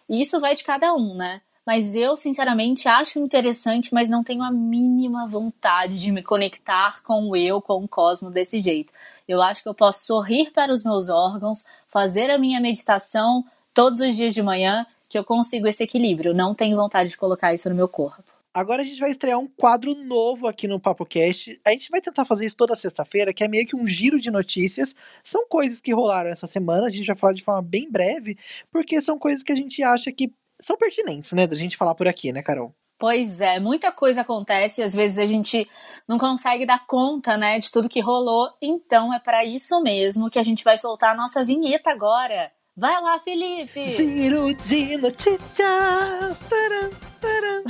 E 0.08 0.22
isso 0.22 0.40
vai 0.40 0.54
de 0.54 0.64
cada 0.64 0.94
um, 0.94 1.14
né? 1.14 1.40
mas 1.64 1.94
eu, 1.94 2.16
sinceramente, 2.16 2.88
acho 2.88 3.18
interessante, 3.20 3.94
mas 3.94 4.10
não 4.10 4.24
tenho 4.24 4.42
a 4.42 4.50
mínima 4.50 5.26
vontade 5.28 6.00
de 6.00 6.10
me 6.10 6.22
conectar 6.22 7.02
com 7.02 7.30
o 7.30 7.36
eu, 7.36 7.62
com 7.62 7.84
o 7.84 7.88
cosmo 7.88 8.30
desse 8.30 8.60
jeito. 8.60 8.92
Eu 9.28 9.40
acho 9.40 9.62
que 9.62 9.68
eu 9.68 9.74
posso 9.74 10.04
sorrir 10.04 10.50
para 10.50 10.72
os 10.72 10.82
meus 10.82 11.08
órgãos, 11.08 11.64
fazer 11.88 12.30
a 12.30 12.38
minha 12.38 12.60
meditação 12.60 13.44
todos 13.72 14.00
os 14.00 14.16
dias 14.16 14.34
de 14.34 14.42
manhã, 14.42 14.84
que 15.08 15.16
eu 15.16 15.24
consigo 15.24 15.68
esse 15.68 15.84
equilíbrio. 15.84 16.34
Não 16.34 16.54
tenho 16.54 16.76
vontade 16.76 17.10
de 17.10 17.16
colocar 17.16 17.54
isso 17.54 17.68
no 17.68 17.76
meu 17.76 17.88
corpo. 17.88 18.31
Agora 18.54 18.82
a 18.82 18.84
gente 18.84 19.00
vai 19.00 19.10
estrear 19.10 19.38
um 19.38 19.48
quadro 19.48 19.94
novo 19.94 20.46
aqui 20.46 20.68
no 20.68 20.78
Papo 20.78 21.06
Cast. 21.06 21.58
A 21.64 21.70
gente 21.70 21.88
vai 21.88 22.02
tentar 22.02 22.26
fazer 22.26 22.44
isso 22.44 22.56
toda 22.56 22.76
sexta-feira, 22.76 23.32
que 23.32 23.42
é 23.42 23.48
meio 23.48 23.66
que 23.66 23.74
um 23.74 23.86
giro 23.86 24.20
de 24.20 24.30
notícias. 24.30 24.94
São 25.24 25.46
coisas 25.48 25.80
que 25.80 25.94
rolaram 25.94 26.28
essa 26.28 26.46
semana, 26.46 26.86
a 26.86 26.90
gente 26.90 27.06
vai 27.06 27.16
falar 27.16 27.32
de 27.32 27.42
forma 27.42 27.62
bem 27.62 27.90
breve, 27.90 28.36
porque 28.70 29.00
são 29.00 29.18
coisas 29.18 29.42
que 29.42 29.52
a 29.52 29.56
gente 29.56 29.82
acha 29.82 30.12
que 30.12 30.30
são 30.60 30.76
pertinentes, 30.76 31.32
né, 31.32 31.46
da 31.46 31.56
gente 31.56 31.78
falar 31.78 31.94
por 31.94 32.06
aqui, 32.06 32.30
né, 32.30 32.42
Carol? 32.42 32.74
Pois 32.98 33.40
é, 33.40 33.58
muita 33.58 33.90
coisa 33.90 34.20
acontece 34.20 34.80
e 34.80 34.84
às 34.84 34.94
vezes 34.94 35.18
a 35.18 35.26
gente 35.26 35.68
não 36.06 36.18
consegue 36.18 36.64
dar 36.66 36.86
conta, 36.86 37.36
né, 37.36 37.58
de 37.58 37.72
tudo 37.72 37.88
que 37.88 38.00
rolou. 38.00 38.48
Então 38.62 39.12
é 39.12 39.18
para 39.18 39.44
isso 39.44 39.80
mesmo 39.82 40.30
que 40.30 40.38
a 40.38 40.42
gente 40.42 40.62
vai 40.62 40.76
soltar 40.78 41.12
a 41.12 41.16
nossa 41.16 41.44
vinheta 41.44 41.90
agora. 41.90 42.52
Vai 42.74 42.98
lá, 43.02 43.18
Felipe! 43.18 43.86
Giro 43.92 44.54
de 44.54 44.96
notícias! 44.96 46.38
Taran, 46.48 46.90
taran. 47.20 47.62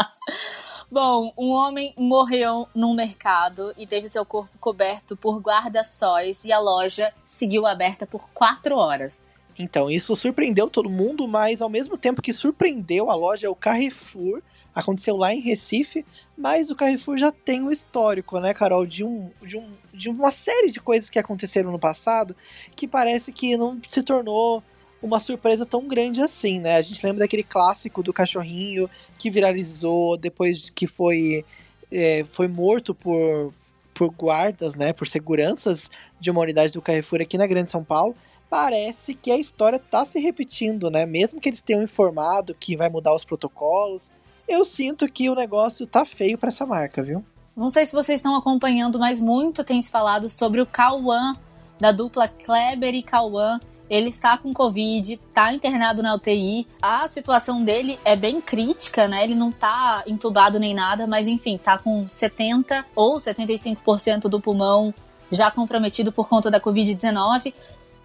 Bom, 0.90 1.34
um 1.36 1.50
homem 1.50 1.92
morreu 1.98 2.66
num 2.74 2.94
mercado 2.94 3.74
e 3.76 3.86
teve 3.86 4.08
seu 4.08 4.24
corpo 4.24 4.56
coberto 4.58 5.14
por 5.16 5.38
guarda-sóis 5.38 6.46
e 6.46 6.52
a 6.52 6.58
loja 6.58 7.12
seguiu 7.26 7.66
aberta 7.66 8.06
por 8.06 8.26
quatro 8.30 8.76
horas. 8.76 9.30
Então, 9.58 9.90
isso 9.90 10.16
surpreendeu 10.16 10.70
todo 10.70 10.88
mundo, 10.88 11.28
mas 11.28 11.60
ao 11.60 11.68
mesmo 11.68 11.98
tempo 11.98 12.22
que 12.22 12.32
surpreendeu 12.32 13.10
a 13.10 13.14
loja, 13.14 13.50
o 13.50 13.54
Carrefour, 13.54 14.40
aconteceu 14.74 15.16
lá 15.16 15.32
em 15.32 15.40
Recife, 15.40 16.04
mas 16.36 16.70
o 16.70 16.74
Carrefour 16.74 17.16
já 17.16 17.30
tem 17.30 17.62
um 17.62 17.70
histórico, 17.70 18.40
né, 18.40 18.52
Carol, 18.52 18.84
de, 18.84 19.04
um, 19.04 19.30
de, 19.42 19.56
um, 19.56 19.68
de 19.92 20.08
uma 20.08 20.30
série 20.30 20.70
de 20.70 20.80
coisas 20.80 21.08
que 21.08 21.18
aconteceram 21.18 21.70
no 21.70 21.78
passado 21.78 22.34
que 22.74 22.88
parece 22.88 23.32
que 23.32 23.56
não 23.56 23.80
se 23.86 24.02
tornou 24.02 24.62
uma 25.00 25.20
surpresa 25.20 25.64
tão 25.64 25.86
grande 25.86 26.22
assim, 26.22 26.60
né? 26.60 26.76
A 26.76 26.82
gente 26.82 27.04
lembra 27.04 27.20
daquele 27.20 27.42
clássico 27.42 28.02
do 28.02 28.12
cachorrinho 28.12 28.88
que 29.18 29.30
viralizou 29.30 30.16
depois 30.16 30.70
que 30.70 30.86
foi, 30.86 31.44
é, 31.92 32.24
foi 32.24 32.48
morto 32.48 32.94
por, 32.94 33.52
por 33.92 34.10
guardas, 34.10 34.74
né, 34.74 34.92
por 34.92 35.06
seguranças 35.06 35.90
de 36.18 36.30
uma 36.30 36.40
unidade 36.40 36.72
do 36.72 36.82
Carrefour 36.82 37.20
aqui 37.20 37.36
na 37.36 37.46
Grande 37.46 37.70
São 37.70 37.84
Paulo 37.84 38.16
parece 38.48 39.14
que 39.14 39.32
a 39.32 39.36
história 39.36 39.80
tá 39.80 40.04
se 40.04 40.20
repetindo, 40.20 40.88
né? 40.88 41.04
Mesmo 41.04 41.40
que 41.40 41.48
eles 41.48 41.60
tenham 41.60 41.82
informado 41.82 42.54
que 42.54 42.76
vai 42.76 42.88
mudar 42.88 43.12
os 43.12 43.24
protocolos, 43.24 44.12
eu 44.48 44.64
sinto 44.64 45.08
que 45.10 45.28
o 45.28 45.34
negócio 45.34 45.86
tá 45.86 46.04
feio 46.04 46.38
para 46.38 46.48
essa 46.48 46.66
marca, 46.66 47.02
viu? 47.02 47.24
Não 47.56 47.70
sei 47.70 47.86
se 47.86 47.92
vocês 47.92 48.18
estão 48.18 48.34
acompanhando, 48.34 48.98
mas 48.98 49.20
muito 49.20 49.62
tem 49.62 49.80
se 49.80 49.90
falado 49.90 50.28
sobre 50.28 50.60
o 50.60 50.66
Cauã, 50.66 51.36
da 51.78 51.92
dupla 51.92 52.26
Kleber 52.26 52.94
e 52.94 53.02
Cauã. 53.02 53.60
Ele 53.88 54.08
está 54.08 54.36
com 54.36 54.52
Covid, 54.52 55.12
está 55.12 55.52
internado 55.52 56.02
na 56.02 56.14
UTI. 56.14 56.66
A 56.80 57.06
situação 57.06 57.62
dele 57.62 57.98
é 58.04 58.16
bem 58.16 58.40
crítica, 58.40 59.06
né? 59.06 59.22
Ele 59.22 59.34
não 59.34 59.52
tá 59.52 60.02
entubado 60.06 60.58
nem 60.58 60.74
nada, 60.74 61.06
mas 61.06 61.28
enfim, 61.28 61.58
tá 61.58 61.78
com 61.78 62.08
70 62.08 62.84
ou 62.96 63.18
75% 63.18 64.22
do 64.22 64.40
pulmão 64.40 64.92
já 65.30 65.50
comprometido 65.50 66.10
por 66.10 66.28
conta 66.28 66.50
da 66.50 66.60
Covid-19. 66.60 67.52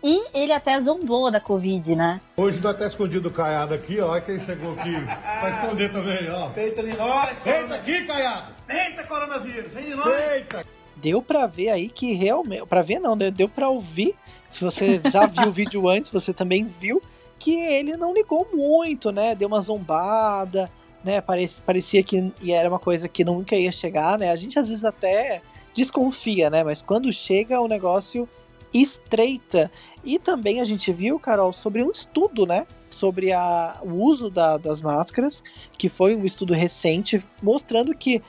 E 0.01 0.27
ele 0.33 0.53
até 0.53 0.79
zombou 0.79 1.29
da 1.29 1.41
Covid, 1.41 1.95
né? 1.95 2.21
Hoje 2.37 2.59
tá 2.61 2.69
até 2.69 2.87
escondido 2.87 3.27
o 3.27 3.31
Caiado 3.31 3.73
aqui, 3.73 3.99
ó. 3.99 4.19
Quem 4.21 4.39
chegou 4.39 4.73
aqui. 4.73 4.91
Vai 4.91 5.51
esconder 5.51 5.91
também, 5.91 6.29
ó. 6.29 6.47
Deita 6.49 6.81
em 6.81 6.95
nós. 6.95 7.37
Deita 7.39 7.75
aqui, 7.75 8.05
Caiado. 8.05 8.53
Deita, 8.65 9.03
coronavírus. 9.03 9.73
Vem 9.73 9.91
em 9.91 9.95
nós. 9.95 10.15
Deita. 10.15 10.65
Deu 10.95 11.21
pra 11.21 11.47
ver 11.47 11.69
aí 11.69 11.89
que 11.89 12.13
realmente. 12.13 12.65
Pra 12.65 12.81
ver 12.81 12.99
não, 12.99 13.15
né? 13.15 13.29
Deu 13.29 13.49
pra 13.49 13.69
ouvir. 13.69 14.15
Se 14.47 14.63
você 14.63 15.01
já 15.11 15.25
viu 15.25 15.47
o 15.47 15.51
vídeo 15.51 15.87
antes, 15.89 16.11
você 16.11 16.33
também 16.33 16.63
viu 16.63 17.01
que 17.37 17.55
ele 17.55 17.97
não 17.97 18.13
ligou 18.13 18.47
muito, 18.53 19.11
né? 19.11 19.35
Deu 19.35 19.49
uma 19.49 19.61
zombada, 19.61 20.71
né? 21.03 21.19
Parecia, 21.19 21.63
parecia 21.65 22.03
que 22.03 22.31
e 22.41 22.51
era 22.53 22.69
uma 22.69 22.79
coisa 22.79 23.07
que 23.09 23.25
nunca 23.25 23.55
ia 23.55 23.71
chegar, 23.71 24.17
né? 24.17 24.31
A 24.31 24.35
gente 24.37 24.57
às 24.57 24.69
vezes 24.69 24.85
até 24.85 25.41
desconfia, 25.73 26.49
né? 26.49 26.63
Mas 26.63 26.81
quando 26.81 27.11
chega 27.11 27.59
o 27.59 27.67
negócio 27.67 28.27
estreita. 28.73 29.71
E 30.03 30.19
também 30.19 30.61
a 30.61 30.65
gente 30.65 30.91
viu, 30.91 31.19
Carol, 31.19 31.53
sobre 31.53 31.83
um 31.83 31.91
estudo, 31.91 32.45
né? 32.45 32.65
Sobre 32.87 33.31
a, 33.31 33.79
o 33.83 33.93
uso 34.03 34.29
da, 34.29 34.57
das 34.57 34.81
máscaras, 34.81 35.43
que 35.77 35.89
foi 35.89 36.15
um 36.15 36.25
estudo 36.25 36.53
recente, 36.53 37.23
mostrando 37.41 37.95
que 37.95 38.21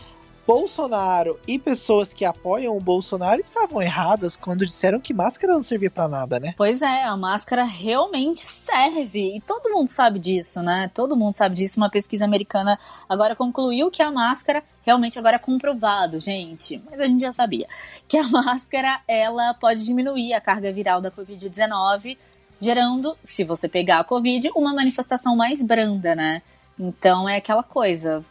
Bolsonaro 0.51 1.39
e 1.47 1.61
pessoas 1.61 2.13
que 2.13 2.25
apoiam 2.25 2.77
o 2.77 2.81
Bolsonaro 2.81 3.41
estavam 3.41 3.81
erradas 3.81 4.37
quando 4.37 4.67
disseram 4.67 4.99
que 4.99 5.15
máscara 5.15 5.53
não 5.53 5.63
servia 5.63 5.93
para 5.93 6.09
nada, 6.09 6.41
né? 6.41 6.55
Pois 6.57 6.83
é, 6.83 7.05
a 7.05 7.17
máscara 7.17 7.63
realmente 7.63 8.41
serve. 8.41 9.37
E 9.37 9.41
todo 9.41 9.71
mundo 9.71 9.87
sabe 9.87 10.19
disso, 10.19 10.61
né? 10.61 10.91
Todo 10.93 11.17
mundo 11.17 11.35
sabe 11.35 11.55
disso. 11.55 11.79
Uma 11.79 11.89
pesquisa 11.89 12.25
americana 12.25 12.77
agora 13.09 13.37
concluiu 13.37 13.93
que 13.93 14.03
a 14.03 14.11
máscara 14.11 14.61
realmente 14.85 15.17
agora 15.21 15.37
é 15.37 15.39
comprovado, 15.39 16.19
gente. 16.19 16.83
Mas 16.91 16.99
a 16.99 17.07
gente 17.07 17.21
já 17.21 17.33
sabia 17.33 17.69
que 18.09 18.17
a 18.19 18.27
máscara 18.27 19.03
ela 19.07 19.55
pode 19.55 19.85
diminuir 19.85 20.35
a 20.35 20.41
carga 20.41 20.73
viral 20.73 21.01
da 21.01 21.13
COVID-19, 21.13 22.19
gerando, 22.61 23.17
se 23.23 23.45
você 23.45 23.69
pegar 23.69 24.01
a 24.01 24.05
COVID, 24.05 24.51
uma 24.57 24.75
manifestação 24.75 25.37
mais 25.37 25.63
branda, 25.63 26.17
né? 26.17 26.43
Então 26.77 27.29
é 27.29 27.37
aquela 27.37 27.63
coisa 27.63 28.25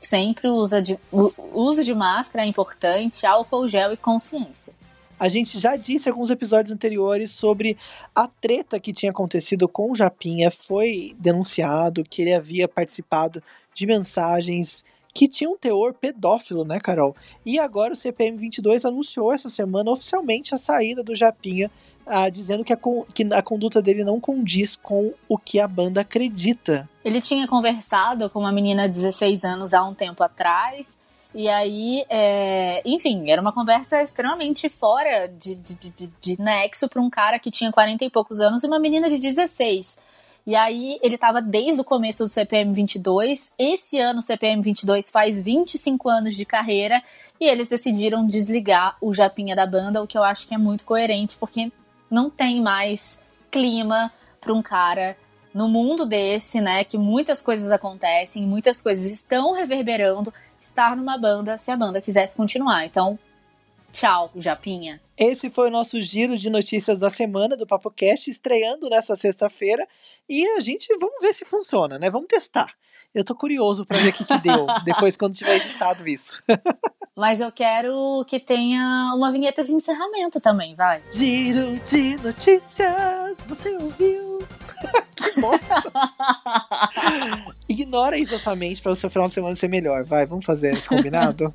sempre 0.00 0.48
usa 0.48 0.80
de, 0.80 0.98
o 1.10 1.62
uso 1.62 1.84
de 1.84 1.94
máscara 1.94 2.44
é 2.44 2.48
importante, 2.48 3.26
álcool 3.26 3.68
gel 3.68 3.92
e 3.92 3.96
consciência. 3.96 4.72
A 5.18 5.28
gente 5.28 5.58
já 5.58 5.74
disse 5.74 6.08
em 6.08 6.12
alguns 6.12 6.30
episódios 6.30 6.72
anteriores 6.72 7.32
sobre 7.32 7.76
a 8.14 8.28
treta 8.28 8.78
que 8.78 8.92
tinha 8.92 9.10
acontecido 9.10 9.68
com 9.68 9.90
o 9.90 9.94
Japinha. 9.94 10.50
Foi 10.50 11.12
denunciado 11.18 12.04
que 12.04 12.22
ele 12.22 12.32
havia 12.32 12.68
participado 12.68 13.42
de 13.74 13.86
mensagens 13.86 14.84
que 15.12 15.26
tinham 15.26 15.54
um 15.54 15.58
teor 15.58 15.94
pedófilo, 15.94 16.64
né, 16.64 16.78
Carol? 16.78 17.16
E 17.44 17.58
agora 17.58 17.92
o 17.92 17.96
CPM 17.96 18.38
22 18.38 18.84
anunciou 18.84 19.32
essa 19.32 19.48
semana 19.48 19.90
oficialmente 19.90 20.54
a 20.54 20.58
saída 20.58 21.02
do 21.02 21.16
Japinha 21.16 21.68
ah, 22.08 22.28
dizendo 22.28 22.64
que 22.64 22.72
a, 22.72 22.78
que 23.14 23.28
a 23.32 23.42
conduta 23.42 23.82
dele 23.82 24.04
não 24.04 24.18
condiz 24.18 24.74
com 24.76 25.12
o 25.28 25.38
que 25.38 25.60
a 25.60 25.68
banda 25.68 26.00
acredita. 26.00 26.88
Ele 27.04 27.20
tinha 27.20 27.46
conversado 27.46 28.28
com 28.30 28.40
uma 28.40 28.52
menina 28.52 28.88
de 28.88 28.94
16 28.94 29.44
anos 29.44 29.74
há 29.74 29.84
um 29.84 29.94
tempo 29.94 30.22
atrás. 30.22 30.98
E 31.34 31.48
aí, 31.48 32.04
é, 32.08 32.82
enfim, 32.86 33.30
era 33.30 33.40
uma 33.40 33.52
conversa 33.52 34.02
extremamente 34.02 34.68
fora 34.68 35.28
de, 35.28 35.54
de, 35.54 35.74
de, 35.74 36.12
de 36.20 36.40
nexo 36.40 36.88
para 36.88 37.02
um 37.02 37.10
cara 37.10 37.38
que 37.38 37.50
tinha 37.50 37.70
40 37.70 38.04
e 38.04 38.10
poucos 38.10 38.40
anos 38.40 38.64
e 38.64 38.66
uma 38.66 38.80
menina 38.80 39.08
de 39.10 39.18
16. 39.18 39.98
E 40.46 40.56
aí, 40.56 40.98
ele 41.02 41.16
estava 41.16 41.42
desde 41.42 41.78
o 41.80 41.84
começo 41.84 42.24
do 42.24 42.30
CPM 42.30 42.72
22. 42.72 43.52
Esse 43.58 44.00
ano, 44.00 44.20
o 44.20 44.22
CPM 44.22 44.62
22 44.62 45.10
faz 45.10 45.42
25 45.42 46.08
anos 46.08 46.34
de 46.34 46.46
carreira. 46.46 47.02
E 47.38 47.46
eles 47.46 47.68
decidiram 47.68 48.26
desligar 48.26 48.96
o 49.00 49.12
Japinha 49.12 49.54
da 49.54 49.66
banda, 49.66 50.02
o 50.02 50.06
que 50.06 50.16
eu 50.16 50.24
acho 50.24 50.48
que 50.48 50.54
é 50.54 50.58
muito 50.58 50.86
coerente, 50.86 51.36
porque 51.38 51.70
não 52.10 52.30
tem 52.30 52.60
mais 52.60 53.18
clima 53.50 54.12
para 54.40 54.52
um 54.52 54.62
cara 54.62 55.16
no 55.52 55.68
mundo 55.68 56.06
desse, 56.06 56.60
né, 56.60 56.84
que 56.84 56.98
muitas 56.98 57.42
coisas 57.42 57.70
acontecem, 57.70 58.46
muitas 58.46 58.80
coisas 58.80 59.10
estão 59.10 59.52
reverberando, 59.52 60.32
estar 60.60 60.96
numa 60.96 61.18
banda 61.18 61.56
se 61.56 61.70
a 61.70 61.76
banda 61.76 62.00
quisesse 62.00 62.36
continuar. 62.36 62.84
Então, 62.84 63.18
tchau, 63.92 64.30
Japinha. 64.36 65.00
Esse 65.18 65.50
foi 65.50 65.66
o 65.66 65.70
nosso 65.70 66.00
giro 66.00 66.38
de 66.38 66.48
notícias 66.48 66.96
da 66.96 67.10
semana 67.10 67.56
do 67.56 67.66
Papo 67.66 67.90
Cast, 67.90 68.30
estreando 68.30 68.88
nessa 68.88 69.16
sexta-feira. 69.16 69.84
E 70.28 70.46
a 70.50 70.60
gente, 70.60 70.86
vamos 71.00 71.20
ver 71.20 71.32
se 71.32 71.44
funciona, 71.44 71.98
né? 71.98 72.08
Vamos 72.08 72.28
testar. 72.28 72.72
Eu 73.12 73.24
tô 73.24 73.34
curioso 73.34 73.84
para 73.84 73.98
ver 73.98 74.10
o 74.10 74.12
que, 74.12 74.24
que 74.24 74.38
deu, 74.38 74.66
depois 74.84 75.16
quando 75.16 75.34
tiver 75.34 75.56
editado 75.56 76.06
isso. 76.06 76.40
Mas 77.16 77.40
eu 77.40 77.50
quero 77.50 78.24
que 78.28 78.38
tenha 78.38 79.12
uma 79.16 79.32
vinheta 79.32 79.64
de 79.64 79.72
encerramento 79.72 80.40
também, 80.40 80.76
vai. 80.76 81.02
Giro 81.12 81.80
de 81.80 82.16
notícias, 82.18 83.40
você 83.40 83.70
ouviu? 83.70 84.27
que 85.16 85.40
bosta! 85.40 85.74
Ignora 87.68 88.18
isso 88.18 88.32
da 88.32 88.38
sua 88.38 88.56
mente 88.56 88.80
para 88.80 88.92
o 88.92 88.96
seu 88.96 89.10
final 89.10 89.28
de 89.28 89.34
semana 89.34 89.54
ser 89.54 89.68
melhor. 89.68 90.04
Vai, 90.04 90.26
vamos 90.26 90.44
fazer 90.44 90.72
esse 90.72 90.88
combinado? 90.88 91.52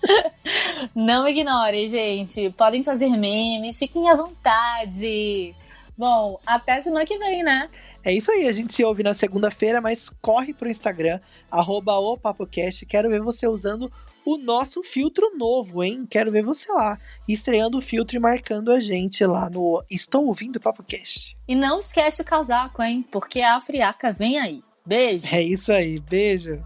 Não 0.94 1.26
ignore, 1.26 1.88
gente. 1.90 2.50
Podem 2.50 2.82
fazer 2.84 3.08
memes, 3.08 3.78
fiquem 3.78 4.10
à 4.10 4.14
vontade. 4.14 5.54
Bom, 5.96 6.38
até 6.46 6.80
semana 6.80 7.04
que 7.04 7.18
vem, 7.18 7.42
né? 7.42 7.68
É 8.04 8.12
isso 8.12 8.32
aí, 8.32 8.48
a 8.48 8.52
gente 8.52 8.74
se 8.74 8.84
ouve 8.84 9.02
na 9.02 9.14
segunda-feira, 9.14 9.80
mas 9.80 10.10
corre 10.20 10.52
pro 10.52 10.68
Instagram, 10.68 11.20
arroba 11.50 11.94
o 11.98 12.16
PapoCast. 12.16 12.84
Quero 12.86 13.08
ver 13.08 13.22
você 13.22 13.46
usando 13.46 13.92
o 14.24 14.36
nosso 14.38 14.82
filtro 14.82 15.36
novo, 15.36 15.84
hein? 15.84 16.06
Quero 16.08 16.32
ver 16.32 16.42
você 16.42 16.72
lá, 16.72 16.98
estreando 17.28 17.78
o 17.78 17.82
filtro 17.82 18.16
e 18.16 18.20
marcando 18.20 18.72
a 18.72 18.80
gente 18.80 19.24
lá 19.24 19.48
no 19.48 19.84
Estou 19.88 20.26
Ouvindo 20.26 20.56
o 20.56 20.60
PapoCast. 20.60 21.36
E 21.46 21.54
não 21.54 21.78
esquece 21.78 22.22
o 22.22 22.24
casaco, 22.24 22.82
hein? 22.82 23.06
Porque 23.10 23.40
a 23.40 23.60
friaca 23.60 24.12
vem 24.12 24.38
aí. 24.38 24.62
Beijo. 24.84 25.26
É 25.30 25.40
isso 25.40 25.72
aí. 25.72 26.00
Beijo. 26.00 26.60